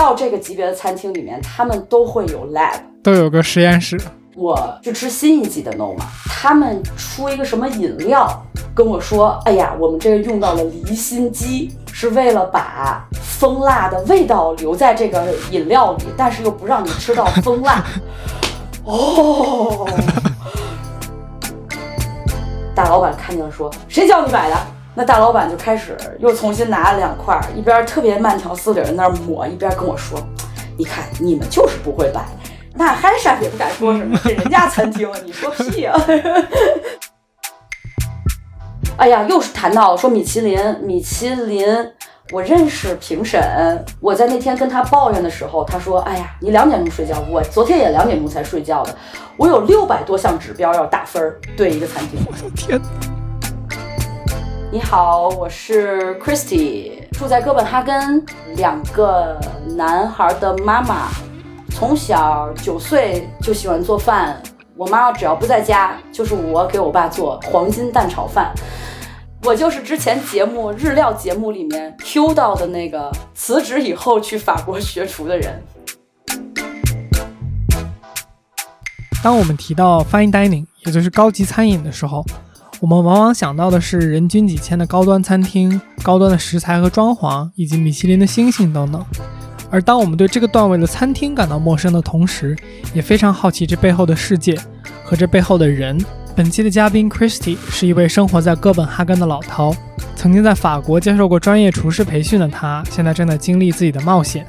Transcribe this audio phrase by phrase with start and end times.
[0.00, 2.72] 到这个级别的餐厅里面，他们都会有 lab，
[3.02, 4.00] 都有个实验室。
[4.34, 8.42] 我去吃新一季的 Noma，他们出一个什么饮料，
[8.74, 17.84] 跟我说，哎呀，我们这个用到了离心机，是为了把蜂蜡的味道留在这个饮料里，但是又不让你吃到蜂蜡。
[18.84, 19.86] 哦，
[22.74, 24.56] 大老板看见了，说，谁叫你买的？
[24.94, 30.20] 那大老板就开始又重新拿了两块，一边特别慢条斯理的那儿抹，一边跟我说
[30.76, 32.26] ：“你看你们就是不会摆。”
[32.74, 35.98] 那汉山也不敢说什么，是人家餐厅，你说屁啊！
[38.96, 41.66] 哎呀，又是谈到说米其林，米其林，
[42.32, 43.40] 我认识评审，
[44.00, 48.94] 我在那天跟他抱怨的时候，他说：“哎呀，你两点钟睡觉，我昨天也两点钟才睡觉的，
[49.36, 52.80] 我有六百多项指标要打分儿，对一个餐厅。”我的天！
[54.72, 58.24] 你好，我是 Christy，住在哥本哈根，
[58.54, 59.36] 两个
[59.74, 61.08] 男孩的妈妈，
[61.70, 64.40] 从小九岁就喜欢做饭。
[64.76, 68.54] 我妈妈只要不在家，就是我给我爸做黄金蛋炒饭。
[69.42, 75.60] 我就是之前节目日料节目里面 Q 到的那个辞职以后去法国学厨的人。
[79.20, 82.24] 当我们提到 Fine Dining，也就是高级餐饮的时候，
[82.80, 89.04] 我们往往想到的是人均几千的高端餐厅、高端的食材和装潢，以及米其林的星星等等。
[89.70, 92.56] 而当我们对这个段位的餐厅感到陌生的同时，
[92.94, 94.58] 也非常好奇这背后的世界
[95.04, 96.02] 和这背后的人。
[96.34, 99.76] 本期的嘉宾 Christy 是一位生活在哥本哈根的老饕，
[100.16, 104.46] 曾经在法国接受过专业厨师培训的他，现在正在经历自己的冒险。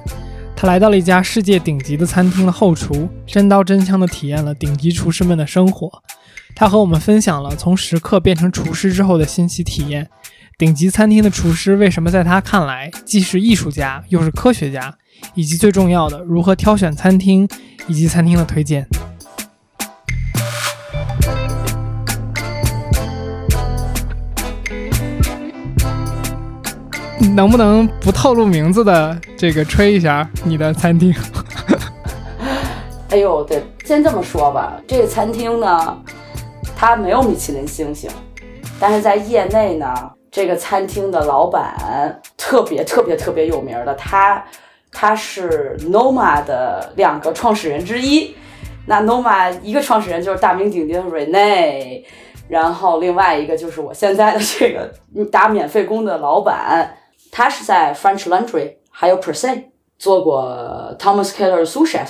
[0.56, 5.92] 他来到了一家世界顶级的餐厅的后厨，真刀真枪地体验了顶级厨师们的生活。
[6.56, 10.10] 他和我们分享了从食客变成厨师之后的新奇体验。
[10.58, 14.96] 顶级餐厅的厨师为什么在他看来既是艺术家又是科学家，
[15.34, 17.48] 以及最重要的如何挑选餐厅
[17.88, 18.88] 以及餐厅的推荐。
[27.36, 31.14] 能不能不透露名字的这个吹一下你的餐厅？
[33.10, 35.98] 哎呦，对，先这么说吧，这个餐厅呢。
[36.82, 38.10] 他没有米其林星星，
[38.80, 39.94] 但是在业内呢，
[40.32, 44.44] 这个餐厅的老板特别特别特别有名的，他
[44.92, 48.36] 他是 Noma 的两个创始人之一。
[48.88, 52.04] 那 Noma 一个创始人就是大名鼎鼎的 Rene，
[52.50, 54.92] 然后另外一个就是我现在的这个
[55.26, 56.98] 打免费工的老板，
[57.32, 59.66] 他是在 French Laundry 还有 Per Se
[60.00, 62.10] 做过 Thomas Keller 的 sous chef，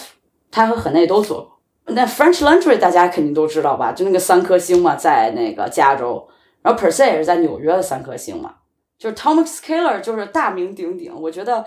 [0.50, 1.51] 他和何内都做过。
[1.94, 3.92] 那 French Laundry 大家肯定都知道吧？
[3.92, 6.28] 就那个三颗星嘛，在那个加州，
[6.62, 8.56] 然后 Per Se 也是在纽约的三颗星嘛。
[8.98, 11.66] 就是 Thomas Keller 就是大名鼎鼎，我觉得，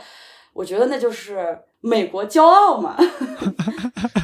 [0.53, 2.95] 我觉得那就是美国骄傲嘛。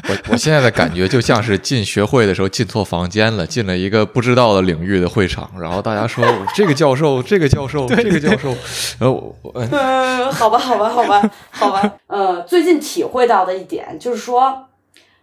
[0.09, 6.25] 我我现在的感觉就像是进学会的时候进错房间了，进了一个不知道的领域的会场，然后大家说
[6.55, 8.55] 这个教授，这个教授，这个教授，
[9.00, 14.67] 然后嗯，好吧，好吧，好吧，好吧，呃，最近体会到的一点就是说。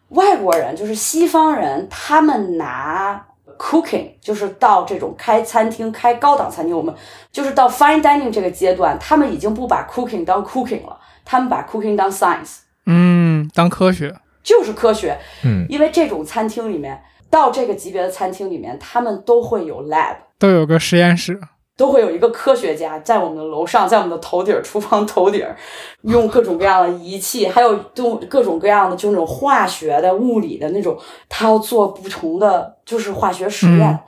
[0.09, 3.25] 外国人就是西方人，他们拿
[3.57, 6.93] cooking 就是到这种开餐厅、开高档餐厅，我们
[7.31, 21.39] 就是到 fine dining 这个阶段，他们已经不把 cooking 当 cooking 了，他们把 cooking 当 science，嗯，当科学，就是科学，嗯，因为这种餐厅里面，到这个级别的餐厅里面，他们都会有 lab，都有个实验室。
[21.77, 25.55] 都会有一个科学家在我们的楼上，在我们的头顶儿、厨房头顶儿，
[26.01, 30.97] 用各种各样的仪器，还有都各种各样的就那种化学的、物理的那种，
[31.29, 33.99] 他要做不同的就是化学实验，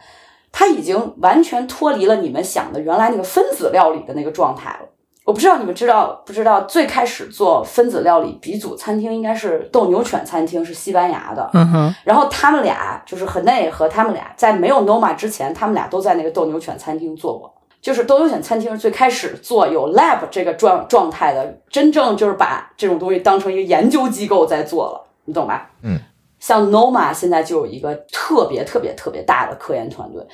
[0.51, 4.89] 他已经完全脱离了你们想的原来那个分子料理的那个状态了。
[5.25, 11.47] 我不知道你们知道不知道，最开始做分子料理鼻祖餐厅应该是斗牛犬餐厅，是西班牙的。
[11.53, 11.95] 嗯哼。
[12.03, 17.53] 然后他们俩就是很内和他们俩在没有 Noma 之前，他们俩都在那个斗牛犬餐厅做过。
[17.81, 25.71] 就是都优选餐厅最开始做有 lab 这个状状态的，真正就是把这种东西当成一个研究机构在做了，你懂吧？
[25.83, 25.99] 嗯，
[26.39, 30.25] 像 Noma 现在就有一个特别特别特别大的科研团队。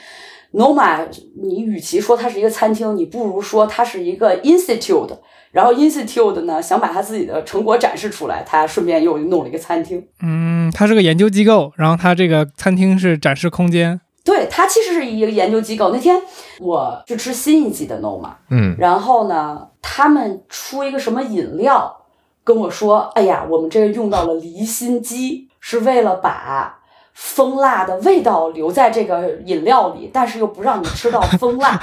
[0.54, 1.06] Noma，
[1.42, 5.18] 你与其说它是一个餐厅，你不如说它是一个 institute。
[5.52, 10.06] 然后 institute 呢，想把它自己的成果展示出来，它顺便又弄了一个餐厅。
[10.22, 14.02] 嗯，它是个研究机构，然后它这个餐厅是展示空间。
[14.25, 15.92] 对，它其实是一个研究机构。
[15.92, 16.19] 那天
[16.60, 21.95] 我去吃新一季的 Noma，嗯，然后呢，他们出一个什么饮料，
[22.44, 26.80] 跟我说，哎呀，我们这个用到了离心机，是为了把
[27.13, 31.80] 蜂蜡的味道留在这个饮料里，但是又不让你吃到蜂蜡。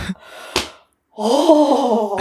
[1.14, 2.20] 哦，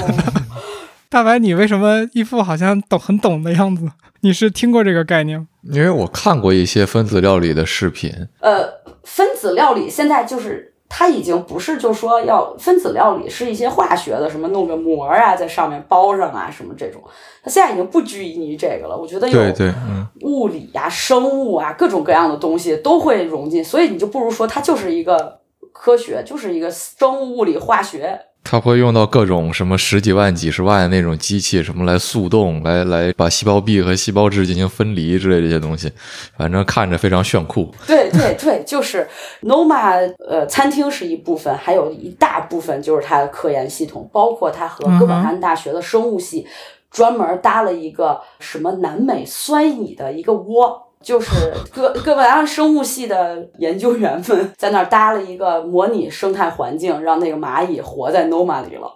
[1.09, 3.89] 大白，你为什么一副好像懂很懂的样子？
[4.21, 5.47] 你是听过这个概念吗？
[5.63, 8.68] 因为我看过一些分子料理的视频，呃，
[9.04, 17.02] 分子料理现在就是它已经不是就说要分子料理是一些化学的什么弄个膜啊在上面包上啊什么这种，
[17.44, 18.98] 它现在已经不拘泥于这个了。
[18.98, 25.40] 我觉得有对对，嗯，物理呀、生物啊各种各样的东西都会融进，所以你就不如说它就是一个
[25.72, 28.19] 科学，就是一个生物、物理、化学。
[28.43, 35.91] 它会用到各种什么十几万、几十万的那种机器，什么来速冻，来来把细胞壁和细胞质进行分离之类这些东西，
[36.38, 37.73] 反正看着非常炫酷。
[37.88, 39.07] 对对对，就是
[39.43, 46.45] Noma 呃，餐厅是一部分，还有一大部分就是它的科研系统，包括它和哥本哈根大学的生物系
[46.89, 50.90] 专门搭了一个什么南美酸蚁的一个窝。
[51.01, 58.92] 就是哥哥本哈根生物系的研究员们在那儿搭了一个模拟生态环境，让那个蚂蚁活在 Noma 里了。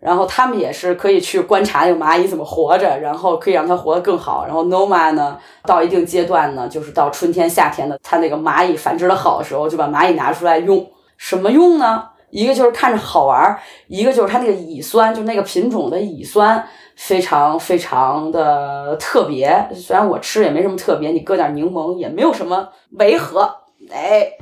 [0.00, 4.46] 然后他们也是可以去观察那个蚂蚁怎么活着，然后可以让它活得更好。
[4.46, 10.88] 然后 Noma 呢，到一定阶段呢，就是到春天、夏天的，它那个蚂蚁繁殖的好的时候，就把蚂蚁拿出来用。
[11.16, 12.04] 什么用呢？
[12.30, 13.58] 一个就是看着好玩，
[13.88, 16.64] 一个就是它那个乙酸，就那个品种的乙酸
[16.98, 19.66] 非常非常的特别。
[19.74, 22.68] 虽然我吃也没什么特别，你搁点柠檬也没有什么
[22.98, 23.56] 违和，
[23.90, 24.32] 哎。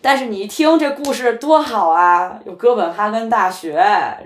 [0.00, 2.38] 但是你一听这故事多好啊！
[2.46, 3.72] 有哥本哈根大学，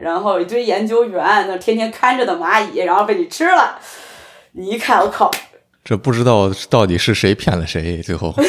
[0.02, 3.78] 然后一堆研究员，那天天看着的蚂蚁，然后被你吃了。
[4.52, 5.30] 你一看，我靠，
[5.82, 8.34] 这不知道到底是谁骗了谁，最后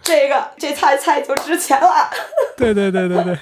[0.00, 2.08] 这个这菜菜就值钱了。
[2.56, 3.36] 对对对对对，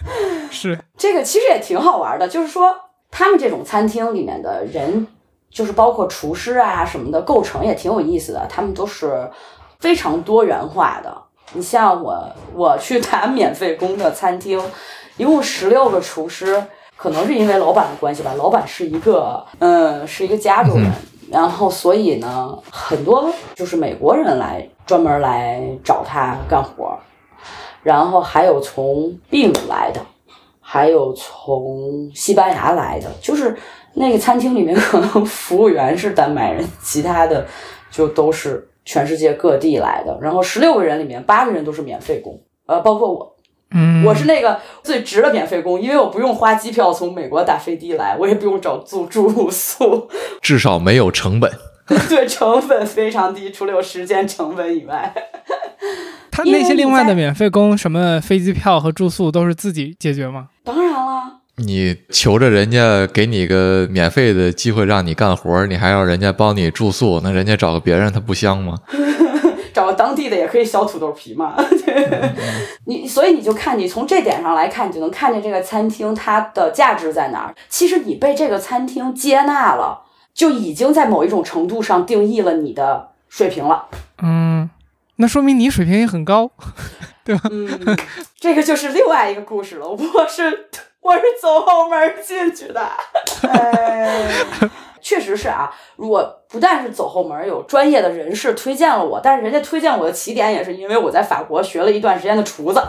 [0.51, 2.75] 是这个其实也挺好玩的，就是说
[3.17, 5.07] 他们这种餐厅里面的人，
[5.49, 8.45] 就是包括厨师啊什么的，构成也挺有意思的。
[8.49, 9.31] 他们都是
[9.79, 11.17] 非常多元化的。
[11.53, 14.61] 你像我，我去他免费工的餐厅，
[15.17, 16.61] 一共十六个厨师，
[16.97, 20.91] 可能是因为老板的关系吧，老板是一个，嗯，是一个加州人，
[21.31, 26.99] 然后所以呢，很多就是美国人来专门来找他干活，
[27.85, 30.01] 然后还有从秘鲁来的，
[30.75, 33.57] 还有从西班牙来的，就是
[33.93, 37.47] 那个餐厅里面可能 服务员是丹麦人，其他的
[37.93, 38.69] 就都是。
[38.87, 43.35] 全世界各地来的，然后十六个人里面八个人都是免费工，呃，包括我，
[43.71, 50.07] 嗯，我是那个最值的免费工，因为我不用花机票从美国打飞的来，我也不用找住住宿，
[50.43, 51.51] 至少没有成本。
[52.11, 55.15] 对，成本非常低，除了有时间成本以外。
[56.35, 60.49] 他那些另外的免费工，什么飞机票和住宿都是自己解决吗？
[60.65, 61.23] 当然了。
[61.59, 68.77] 你求着人家给你个免费的机会让你干活，你还要人家帮你住宿，那人家找个别人他不香吗？
[69.73, 71.55] 找个当地的也可以削土豆皮嘛。
[72.87, 77.55] 你所以你就看你从这点上来看，你就能看见这个餐厅它的价值在哪儿。
[77.69, 80.03] 其实你被这个餐厅接纳了，
[80.35, 83.85] 就已经在某一种程度上定义了你的水平了。
[84.23, 84.69] 嗯，
[85.17, 86.51] 那说明你水平也很高，
[87.25, 87.43] 对吧？
[87.51, 87.69] 嗯，
[88.39, 89.89] 这个就是另外一个故事了。
[89.89, 90.69] 我是。
[91.05, 92.81] 我是走后门进去的，
[93.47, 94.27] 哎，
[95.03, 95.71] 确实是啊。
[95.97, 102.83] 如果不但是走后门，有专业的人士推荐了我，但是人家推荐我的起点也是因为我在法国学了一段时间的厨子。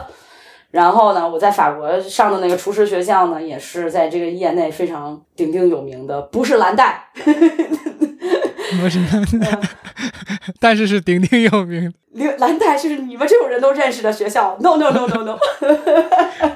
[0.71, 7.09] 然后呢，我在法国上的那个厨师学校呢，也是在这个业内非常鼎鼎有名的，不是蓝带，
[8.81, 8.99] 不是，
[10.59, 11.93] 但是是鼎鼎有名。
[12.13, 15.37] 蓝蓝带是你们这种人都认识的学校？No No No No No。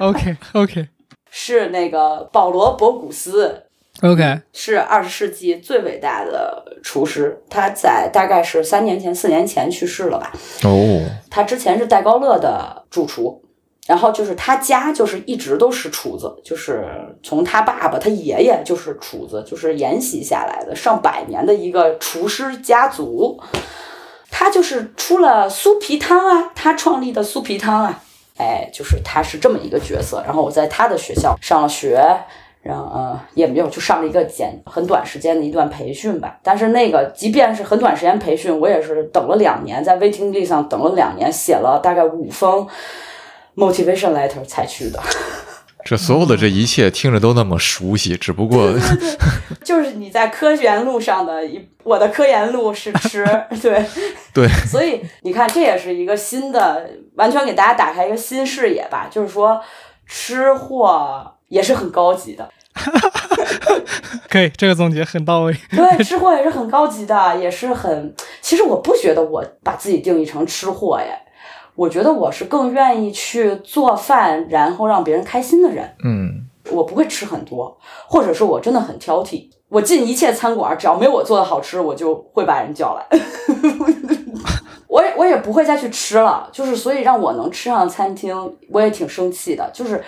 [0.00, 0.88] OK OK。
[1.30, 3.62] 是那个保罗·博古斯
[4.02, 7.40] ，OK，是二十世纪最伟大的厨师。
[7.48, 10.32] 他在大概是三年前、四年前去世了吧？
[10.64, 13.40] 哦，他之前是戴高乐的主厨，
[13.90, 16.86] 然后就是他家就是一直都是厨子，就是
[17.24, 23.36] 从他爸爸、他爷爷就是厨子，就是沿袭下来的上百年的一个厨师家族。
[24.30, 28.00] 他就是出了酥皮汤啊，他创立的酥皮汤啊。
[28.36, 32.00] 哎，就是他是这么一个角色，然后我在他的学校上了学，
[32.62, 36.38] 然后呃也没有就上了一个简很短时间的一段培训吧。
[36.44, 42.64] 但是那个即便是很短时间培训，我也是等了两年，在 waiting list 上等了两年，写了大概五封
[43.60, 44.98] motivation letter 才去的。
[45.82, 48.70] 这所有的这一切听着都那么熟悉，只不过
[49.64, 53.24] 就是你在科研路上的一，我的科研路是吃，
[53.62, 53.82] 对
[54.34, 59.58] 对，所以你看这也是一个新的，完全给大家打开一个新视野吧，就是说
[60.06, 62.46] 吃货也是很高级的，
[64.28, 65.56] 可以，这个总结很到位。
[65.70, 71.18] 对，吃货也是很高级的，也是很，其实我不觉得我把自己定义成吃货耶。
[71.74, 75.94] 我觉得我是更愿意去做饭，然后让别人开心的人。
[76.04, 79.48] 嗯，我不会吃很多，或者是我真的很挑剔。
[79.68, 83.06] 我进一切餐馆，只要没有我做的好吃，我就会把人叫来。
[84.88, 86.48] 我也我也不会再去吃了。
[86.52, 88.34] 就是所以让我能吃上餐厅，
[88.68, 89.70] 我也挺生气的。
[89.72, 90.02] 就是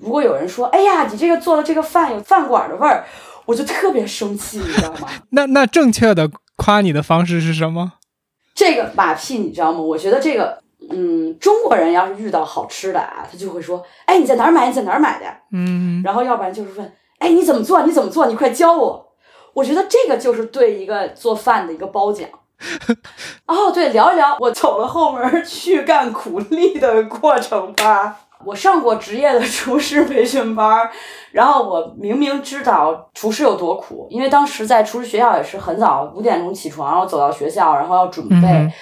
[0.00, 3.04] 如果有人说：“哎呀，你这个做的这个饭有饭馆的味儿”，
[3.44, 5.08] 我就特别生气，你知道吗？
[5.30, 7.94] 那那正确的夸你的方式是什么？
[8.54, 9.80] 这个马屁你知道吗？
[9.80, 14.66] 我觉得这个，嗯，中国人要是遇到好吃的啊，他就会说：“哎，你在哪儿买？
[14.66, 17.82] 你在哪儿买的？”嗯，然后要不然就是问：“哎，你怎么做？
[17.82, 18.26] 你怎么做？
[18.26, 19.08] 你快教我。”
[19.54, 22.26] 我觉得这个就是对一个做饭的一个褒奖。
[23.46, 28.16] 哦，对，聊一聊我走了后门去干苦力的过程吧。
[28.44, 30.90] 我上过职业的厨师培训班，
[31.30, 38.72] 然后我明明知道厨师有多苦，因为当时在厨师学校也是很早，五点钟起床，然后走到学校，然后要准备，嗯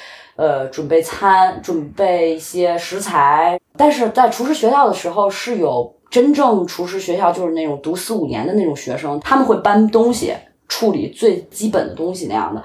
[0.41, 3.61] 呃，准备餐，准备一些食材。
[3.77, 10.35] 但是在厨师学校的时候，是有真正厨师学校，就是那种读四五年的那种学生，他们会搬东西，
[10.67, 12.65] 处理最基本的东西那样的。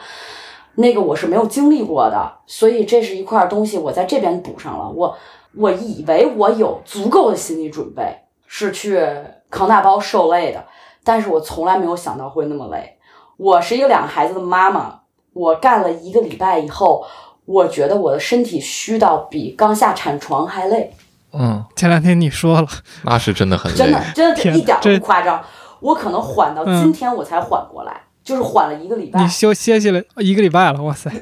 [0.76, 4.90] 那个我是没有经历过的，所以这是一块东西，我在这边补上了。
[4.90, 5.14] 我
[5.58, 8.04] 我以为我有足够的心理准备，
[8.48, 9.06] 是去
[9.50, 10.64] 扛大包受累的，
[11.04, 12.98] 但是我从来没有想到会那么累。
[13.36, 15.02] 我是一个两个孩子的妈妈，
[15.34, 17.06] 我干了一个礼拜以后，
[17.46, 20.92] 我觉得我的身体虚到比刚下产床还累，
[21.34, 22.68] 嗯，前两天你说了，
[23.04, 24.04] 那是真的很累真的。
[24.16, 25.44] 真的一点儿都不夸张。
[25.82, 29.28] 我可能缓到今天我才缓过来，就是缓了一个礼拜你。
[29.28, 31.12] 休歇息了一个礼拜了，哇塞！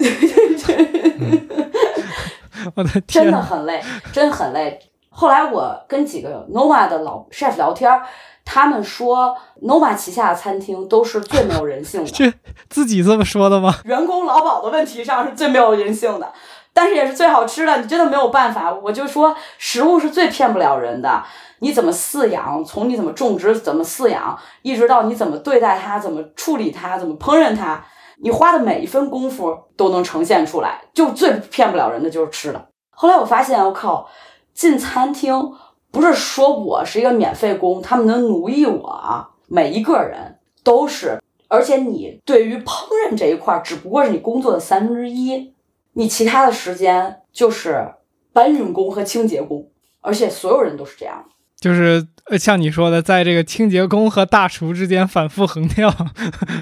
[2.76, 4.80] 我的天真天的，很累，真很累。
[5.10, 8.04] 后来我跟几个 Nova 的老 chef 聊天儿，
[8.46, 12.34] 他们说 Nova 旗下的餐厅都是最没有人性的， 这
[12.70, 13.76] 自己这么说的吗？
[13.86, 16.32] 员工劳保的问题上是最没有人性的，
[16.74, 17.78] 但是也是最好吃的。
[17.82, 21.24] 你真的没有办法，我就说食物是最骗不了人的。
[21.60, 27.82] 你怎么饲养，从你怎么种植、怎么饲养，一直到你怎么对待它、怎么处理它、怎么烹饪它，
[28.22, 30.82] 你花的每一分功夫都能呈现出来。
[30.94, 32.68] 就最骗不了人的就是吃的。
[32.92, 34.10] 后来我发现，我靠，
[34.54, 35.34] 进餐厅
[35.94, 41.22] 不是说我是一个免费工，他们能奴役我啊，每一个人都是。
[41.48, 45.54] 而且你对于烹饪这一块，只不过是你工作的三分之一，
[45.94, 47.94] 你其他的时间就是
[48.34, 49.70] 搬运工和清洁工，
[50.02, 51.24] 而且所有人都是这样。
[51.60, 55.90] 就是呃像你说的，在这个清洁工和大厨之间反复横跳，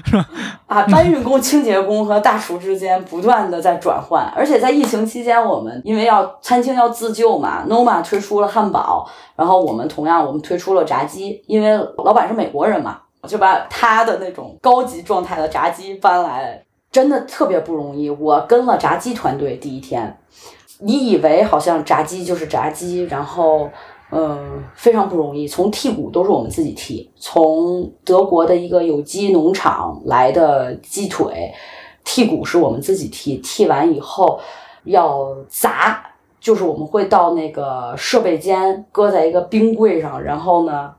[0.04, 0.28] 是吧？
[0.66, 18.10] 啊，搬运工、清洁工和大厨之间不断的在转换，而且在疫情期间，我们因为要餐厅要自救嘛，Noma 推出了汉堡，然后我们同样我们推出了炸鸡，因为老板是美国人嘛，就把他的那种高级状态的炸鸡搬来，真的特别不容易。
[18.10, 20.18] 我跟了炸鸡团队第一天，
[20.80, 23.70] 你以为好像炸鸡就是炸鸡，然后。
[24.14, 25.48] 嗯，非常不容易。
[25.48, 31.50] 从剔骨都是我们自己剔，从德国的一个有机农场来的鸡腿，
[32.04, 33.42] 剔骨是我们自己剔。
[33.42, 34.38] 剔完以后
[34.84, 36.04] 要砸，
[36.38, 40.92] 就是我们会到那个设备间，搁在一个冰柜上，然后呢，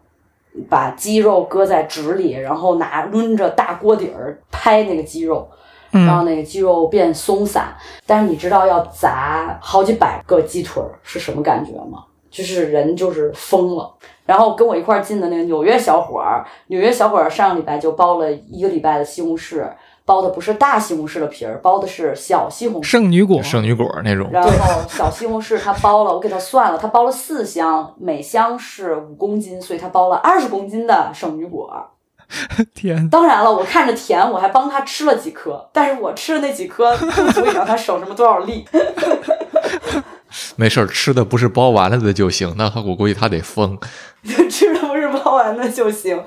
[0.68, 5.48] 把鸡肉搁在纸里，然后拿抡着大锅底儿拍那个鸡肉，
[5.92, 7.76] 让嗯，那个鸡肉变松散。
[8.08, 12.06] 但是你知道要砸好几百个鸡腿儿是什么感觉吗？
[12.34, 13.94] 就是人就是疯了。
[14.26, 19.70] 然后跟我一块儿进的那个纽约小伙儿，纽约小伙儿上个礼拜就包了一个礼拜的西红柿，
[20.06, 22.86] 包的不是大西红柿的皮儿，包的是小西红柿。
[22.86, 24.50] 圣女果，圣女果那种，然后
[24.88, 31.90] 小西红柿他包了，我给他算了，他包了四箱，每箱是五公斤，所以他包了二十公斤的圣女果。
[32.74, 38.66] 天，当然了，我看着甜，我还帮他吃了几颗，但是我吃的那几颗不足以让他省什么多少力。
[40.56, 42.54] 没事儿，吃的不是包完了的就行。
[42.58, 43.78] 那他我估计他得疯。
[44.50, 46.24] 吃的不是包完的就行。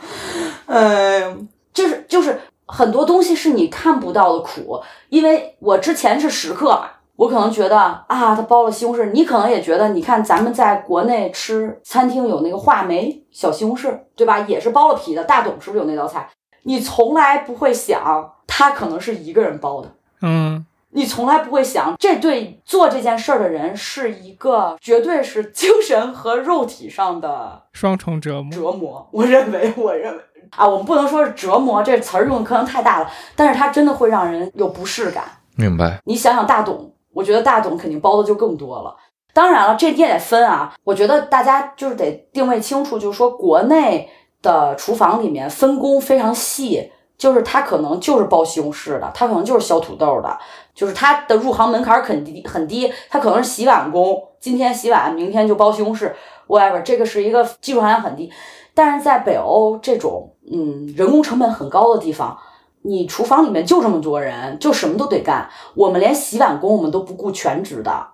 [0.67, 14.41] 嗯，就是就是很多东西是你看不到的苦，因为我之前是食客嘛，我可能觉得啊，他包了西红柿，你可能也觉得，你看咱们在国内吃餐厅有那个话梅小西红柿，对吧？
[14.41, 16.29] 也是包了皮的，大董是不是有那道菜？
[16.65, 19.93] 你从来不会想，他可能是一个人包的。
[20.23, 29.09] 嗯，你从来不会想，这对做这件事儿的人是一个绝对是精神和肉体上的双重折磨，折磨。
[29.12, 30.23] 我认为，我认为
[30.57, 35.25] 啊，我们不能说是折磨这词儿用的可能太大了，但是它真的会让人有不适感。
[35.57, 36.00] 明白？
[36.05, 38.97] 你想想大董，我觉得大董肯定包的就更多了。
[39.35, 40.73] 当然了，这你也得分啊。
[40.85, 44.09] 我觉得大家就是得定位清楚，就是说国内
[44.40, 50.39] 的厨房里面分工非常细，就是他可能就是包西红柿的，他可能就是削土豆的，
[50.75, 56.13] 就是他的入行门槛很低很低，他可能是洗碗工，今天洗碗，明天就包西红柿
[56.47, 58.31] ，whatever，这个是一个技术含量很低。
[58.75, 62.37] 但是在北欧这种嗯人工成本很高的地方，
[62.83, 65.49] 你厨房里面就这么多人，就什么都得干。
[65.75, 68.09] 我们连洗碗工我们都不雇全职的，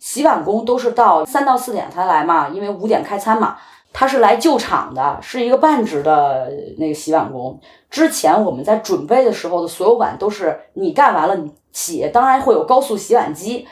[0.00, 3.56] 洗碗工都是到三到四点才来嘛，因为五点开餐嘛。
[3.92, 7.58] 他是来救场的，是一个半职的那个洗碗工。
[7.90, 13.66] 之前我们在准备的时候的所有碗都是你干完了你洗，当然会有高速洗碗机，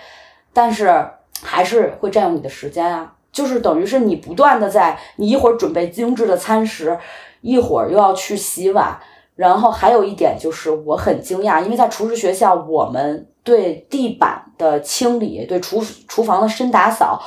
[0.52, 1.08] 但是
[1.42, 3.14] 还是会占用你的时间啊。
[3.30, 6.98] 就是等于是你不断的在你一会儿准备精致的餐食，
[7.40, 8.98] 一会儿又要去洗碗。
[9.36, 17.18] 然后还有一点就是我很惊讶，因为在厨师学校，我们对地板的清理、对厨厨房的深打扫。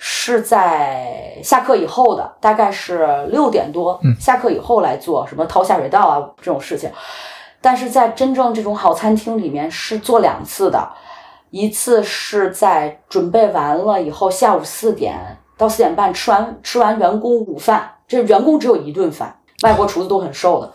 [0.00, 6.88] 是在下课以后的，大概是六点多，下课以后来做什么掏下水道啊这种事情。
[7.60, 10.88] 但是在真正这种好餐厅里面是做两次的，
[11.50, 15.18] 一次是在准备完了以后，下午四点
[15.56, 20.72] 到四点半吃完吃完员工午饭，这员工只有一顿饭，外国厨子都很瘦的。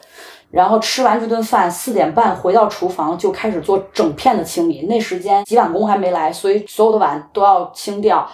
[0.54, 8.30] 然后吃完这顿饭，四点半回到厨房就开始做整片的清理，那时间洗碗工还没来，所以所有的碗都要清掉。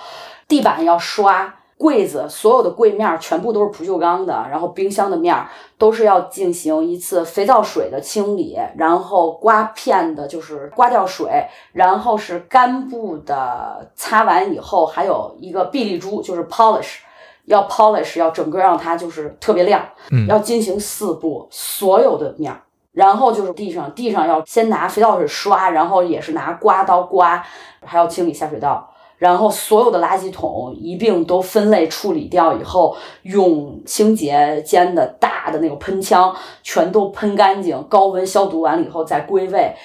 [0.45, 5.33] 地板要刷，柜子所有的柜面全部都是不锈钢的，然后冰箱的面
[5.77, 16.97] 都是要进行一次肥皂水的清理，然后刮片的就是刮掉水，然后是干布的擦完以后，还有一个碧丽珠就是 polish，
[17.46, 19.84] 要 polish 要整个让它就是特别亮，
[20.27, 27.43] 要进行四步所有的面儿，然后就是地上地上要先拿肥皂水刷，然后也是拿刮刀刮，
[27.84, 28.89] 还要清理下水道。
[29.17, 39.75] 然后所有的垃圾桶一并都分类处理掉以后，用清洁间的大的那个喷枪全都喷干净，高温消毒完了以后再归位。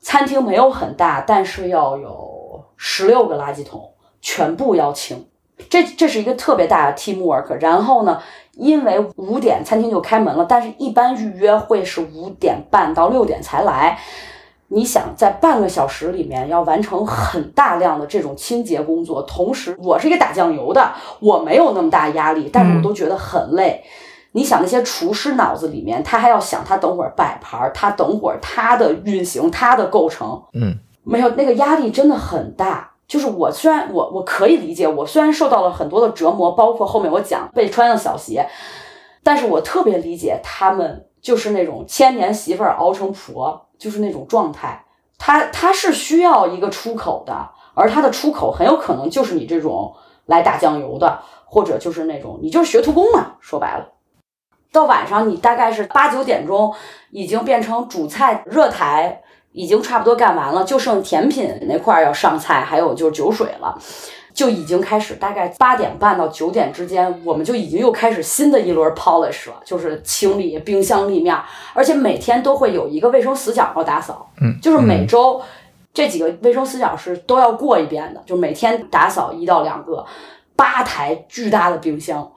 [0.00, 5.26] 餐厅没有很大，但是要有十六个垃圾桶，全部要清。
[5.68, 7.50] 这这是一个特别大的 team work。
[7.60, 8.20] 然后呢，
[8.54, 13.98] 因为五点餐厅就开门了，但是一般预约会是五点半到六点才来。
[14.74, 23.84] 你想在半个小时里面要完成很大量的这种清洁工作，同时我是一个打酱油的，我没有那么大压力，但是我都觉得很累。
[24.32, 32.91] 你想那些厨师脑子里面，他还要想他等会儿摆盘，他等会儿他的运行，他的构成，嗯，没有那个压力真的很大。
[33.12, 38.48] 就是我虽然我我可以理解，我虽然受到了很多的折磨，包括后面我讲被穿的小鞋，
[39.22, 43.66] 但是我特别理解他们，就是那种千年媳妇熬成婆。
[43.82, 44.84] 就是那种状态，
[45.18, 49.92] 他他是需要一个出口的，而他的出口很有可能就是你这种
[50.26, 53.32] 来打酱油的，或者就是那种你就是学徒工嘛。
[53.40, 53.88] 说白了，
[54.70, 56.72] 到晚上你大概是八九点钟，
[57.10, 59.21] 已经变成主菜热台，
[59.52, 63.78] 已经差不多干完了，就剩甜品那块要上菜，还有就是酒水了。
[64.34, 71.38] 就已经开始，大概八点半到九点之间，我们就已经又开始新的一轮 polish 了，就是清理冰箱立面，
[71.74, 75.38] 而且每天都会有一个卫生死角要打扫，嗯，就是每周
[75.92, 80.02] 这几个卫生死角是都要过一遍的，就每天打扫一到两个，
[80.56, 82.32] 八台巨大的冰箱，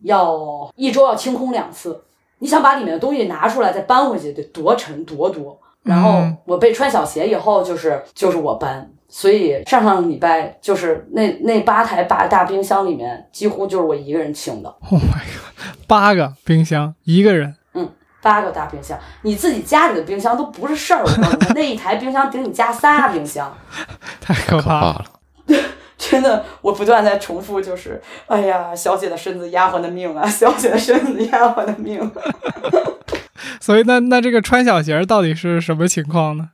[0.00, 2.04] 要一周要清空两次，
[2.38, 5.58] 你想把里面的东西拿出来再搬回去，得多沉多多。
[5.84, 8.90] 然后我被穿小鞋以后，就是就是我搬。
[9.06, 14.68] 所以上上礼拜就是那那八台八大冰箱里面，几乎就是我一个人清的。
[14.90, 17.88] Oh my god，八个冰箱一个人，嗯，
[18.20, 21.04] 八个大冰箱，你自己家里的冰箱都不是事儿。
[21.54, 23.56] 那一台冰箱顶你家仨冰箱，
[24.20, 25.04] 太可怕了。
[25.96, 32.10] 真的，我不断在重复，就是哎呀，小姐的身子，丫鬟的命啊，小姐的身子，丫鬟的命。
[33.60, 36.50] 所以那那这个穿小鞋到底是什么情况呢？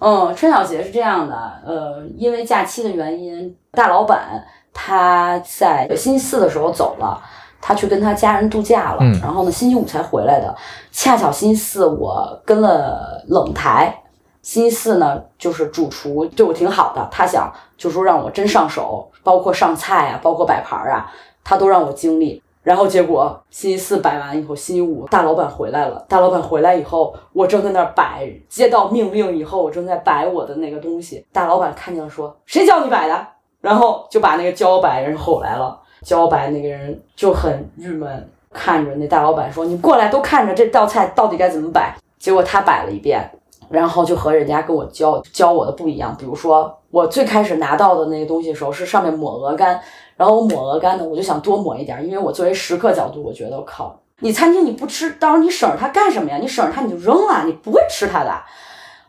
[0.00, 7.22] 嗯，穿小鞋是这样的，呃，因为假期的原因，大老板他在星期四的时候走了，
[7.60, 10.54] 他去跟他家人度假了，然后呢，星期五才回来的。
[10.90, 14.02] 恰巧星期四我跟了冷台，
[14.42, 21.10] 星期四呢就是主厨对我挺好的，他想就说让我真上手，包括上菜啊，包括摆盘啊，
[21.42, 22.42] 他都让我经历。
[22.64, 26.02] 然后结果星期四摆完以后，星期五大老板回来了。
[26.08, 31.24] 大老板回来以后，我正在那儿摆，接到命令以后，我正在摆我的那个东西。
[31.30, 33.26] 大老板看见了，说：“谁教你摆的？”
[33.60, 35.78] 然后就把那个教摆人吼来了。
[36.02, 43.30] 教摆那个人就很郁闷，看着那大老板说：“你过来，都看着这道菜到底该怎么摆。”结果他摆了一遍，
[43.68, 46.16] 然后就和人家跟我教教我的不一样。
[46.18, 49.78] 比如说，我最开始拿到的那个东西的时候，是上面抹鹅肝。
[50.16, 56.38] 然后我抹鹅肝呢，我就想多抹一点，因为我作为食客角度，我觉得我靠，你餐厅你不吃，到时候你省着它干什么呀？
[56.38, 58.32] 你省着它你就扔了，你不会吃它的。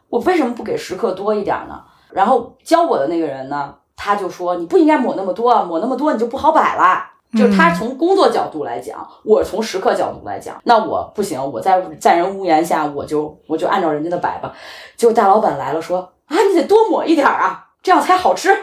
[0.10, 1.82] 我为什么不给食客多一点呢？
[2.12, 7.12] 然后教我的那个人呢，他就说你不应该抹那么多，抹那么多你就不好摆了。
[7.38, 14.54] 就是他从工作角度来讲，我从食客角度来讲，那我不行，我在在人屋檐下，我就我就按照人家的摆吧。
[14.96, 18.56] 结果大老板来了，说啊，你得多抹一点啊，这样才好吃。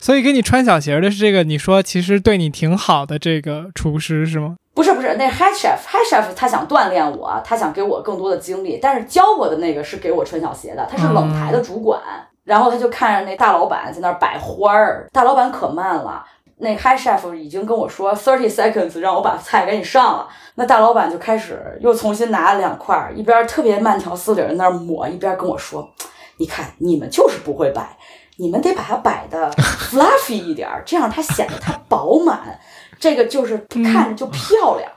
[0.00, 4.56] 所以给你穿小鞋的是这个，你说其实对你挺好的这个厨师是吗？
[4.72, 12.00] 不是不是，那 head chef，head chef 他想锻炼我，他想给我更多的精力，但是教我的那个是给我穿小鞋的，他是冷台的主管，
[12.44, 16.24] 然后他就看着那大老板在那儿摆花儿，大老板可慢了，
[16.56, 25.90] 那 head chef 已经跟我说 thirty seconds 让我把菜给你上了，那大老板就开始又重新拿了两块，一边特别慢条斯理的那儿抹，一边跟我说，
[26.38, 27.98] 你看你们就是不会摆。
[28.40, 29.50] 你们得把它摆的
[29.90, 32.58] fluffy 一点儿，这样它显得它饱满，
[32.98, 34.90] 这个就是看着就漂亮。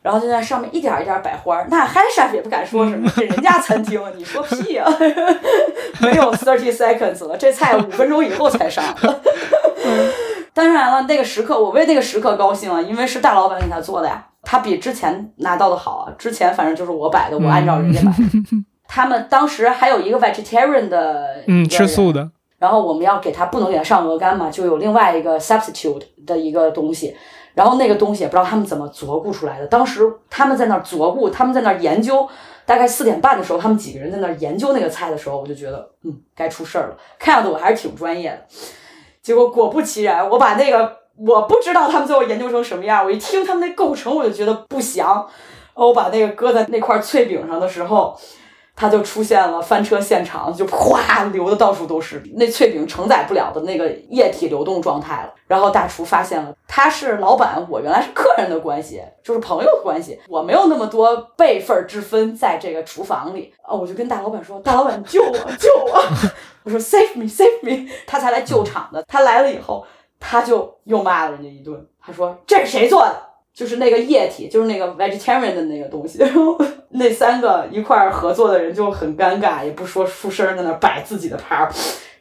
[0.00, 4.88] 然后就在上面一点一点摆花，那 h i chef 也不敢说什么，这人家餐厅，你说屁啊？
[6.00, 8.82] 没有 thirty seconds 了，这菜五分钟以后才上。
[10.54, 16.12] 当然了，那个食客我为那个食客高兴啊，因为是大老板给他做的呀，他比之前拿到的好啊。
[16.16, 18.12] 之前反正就是我摆的，我按照人家摆。
[18.86, 22.30] 他们当时还有一个 vegetarian 的，嗯，吃素的。
[22.58, 27.16] 然后我们要给他不能给他上鹅肝嘛，就有另外一个 substitute 的一个东西，
[27.54, 29.66] 然后那个东西也不知道他们怎么琢磨出来的。
[29.68, 32.28] 当时他们在那儿琢磨，他们在那儿研究，
[32.66, 36.96] 大概四点半的时候，他们几个人在那儿研究那个菜的时候，我就觉得，嗯，该出事儿了。
[37.18, 38.44] 看样子我还是挺专业的。
[39.22, 45.24] 结果果不其然，我把那个我不知道他们最后研究成什么样，我一听他们那构成，我就觉得不祥。
[45.74, 48.18] 我把那个搁在那块脆饼上的时候。
[48.78, 55.34] 他就出现了翻车现场，就哗流的到处都是，那脆饼承载不了的那个液体流动状态了。
[55.48, 63.74] 然后大厨发现了，他是老板，我原来是客人的关系，就是朋友的关系，我没有那么多辈分之分在这个厨房里啊。
[63.74, 66.00] 我就跟大老板说：“大老板救我，救我！”
[66.62, 69.02] 我说：“Save me, save me！” 他才来救场的。
[69.08, 69.84] 他来了以后，
[70.20, 71.84] 他就又骂了人家一顿。
[72.00, 73.22] 他说：“这是谁做的？”
[73.58, 76.56] 就是那个液体，就是那个 vegetarian 的那个东西，然后
[76.90, 81.68] 那三个一块儿合作的人就很尴尬，也不说出声，在那摆自己的盘儿。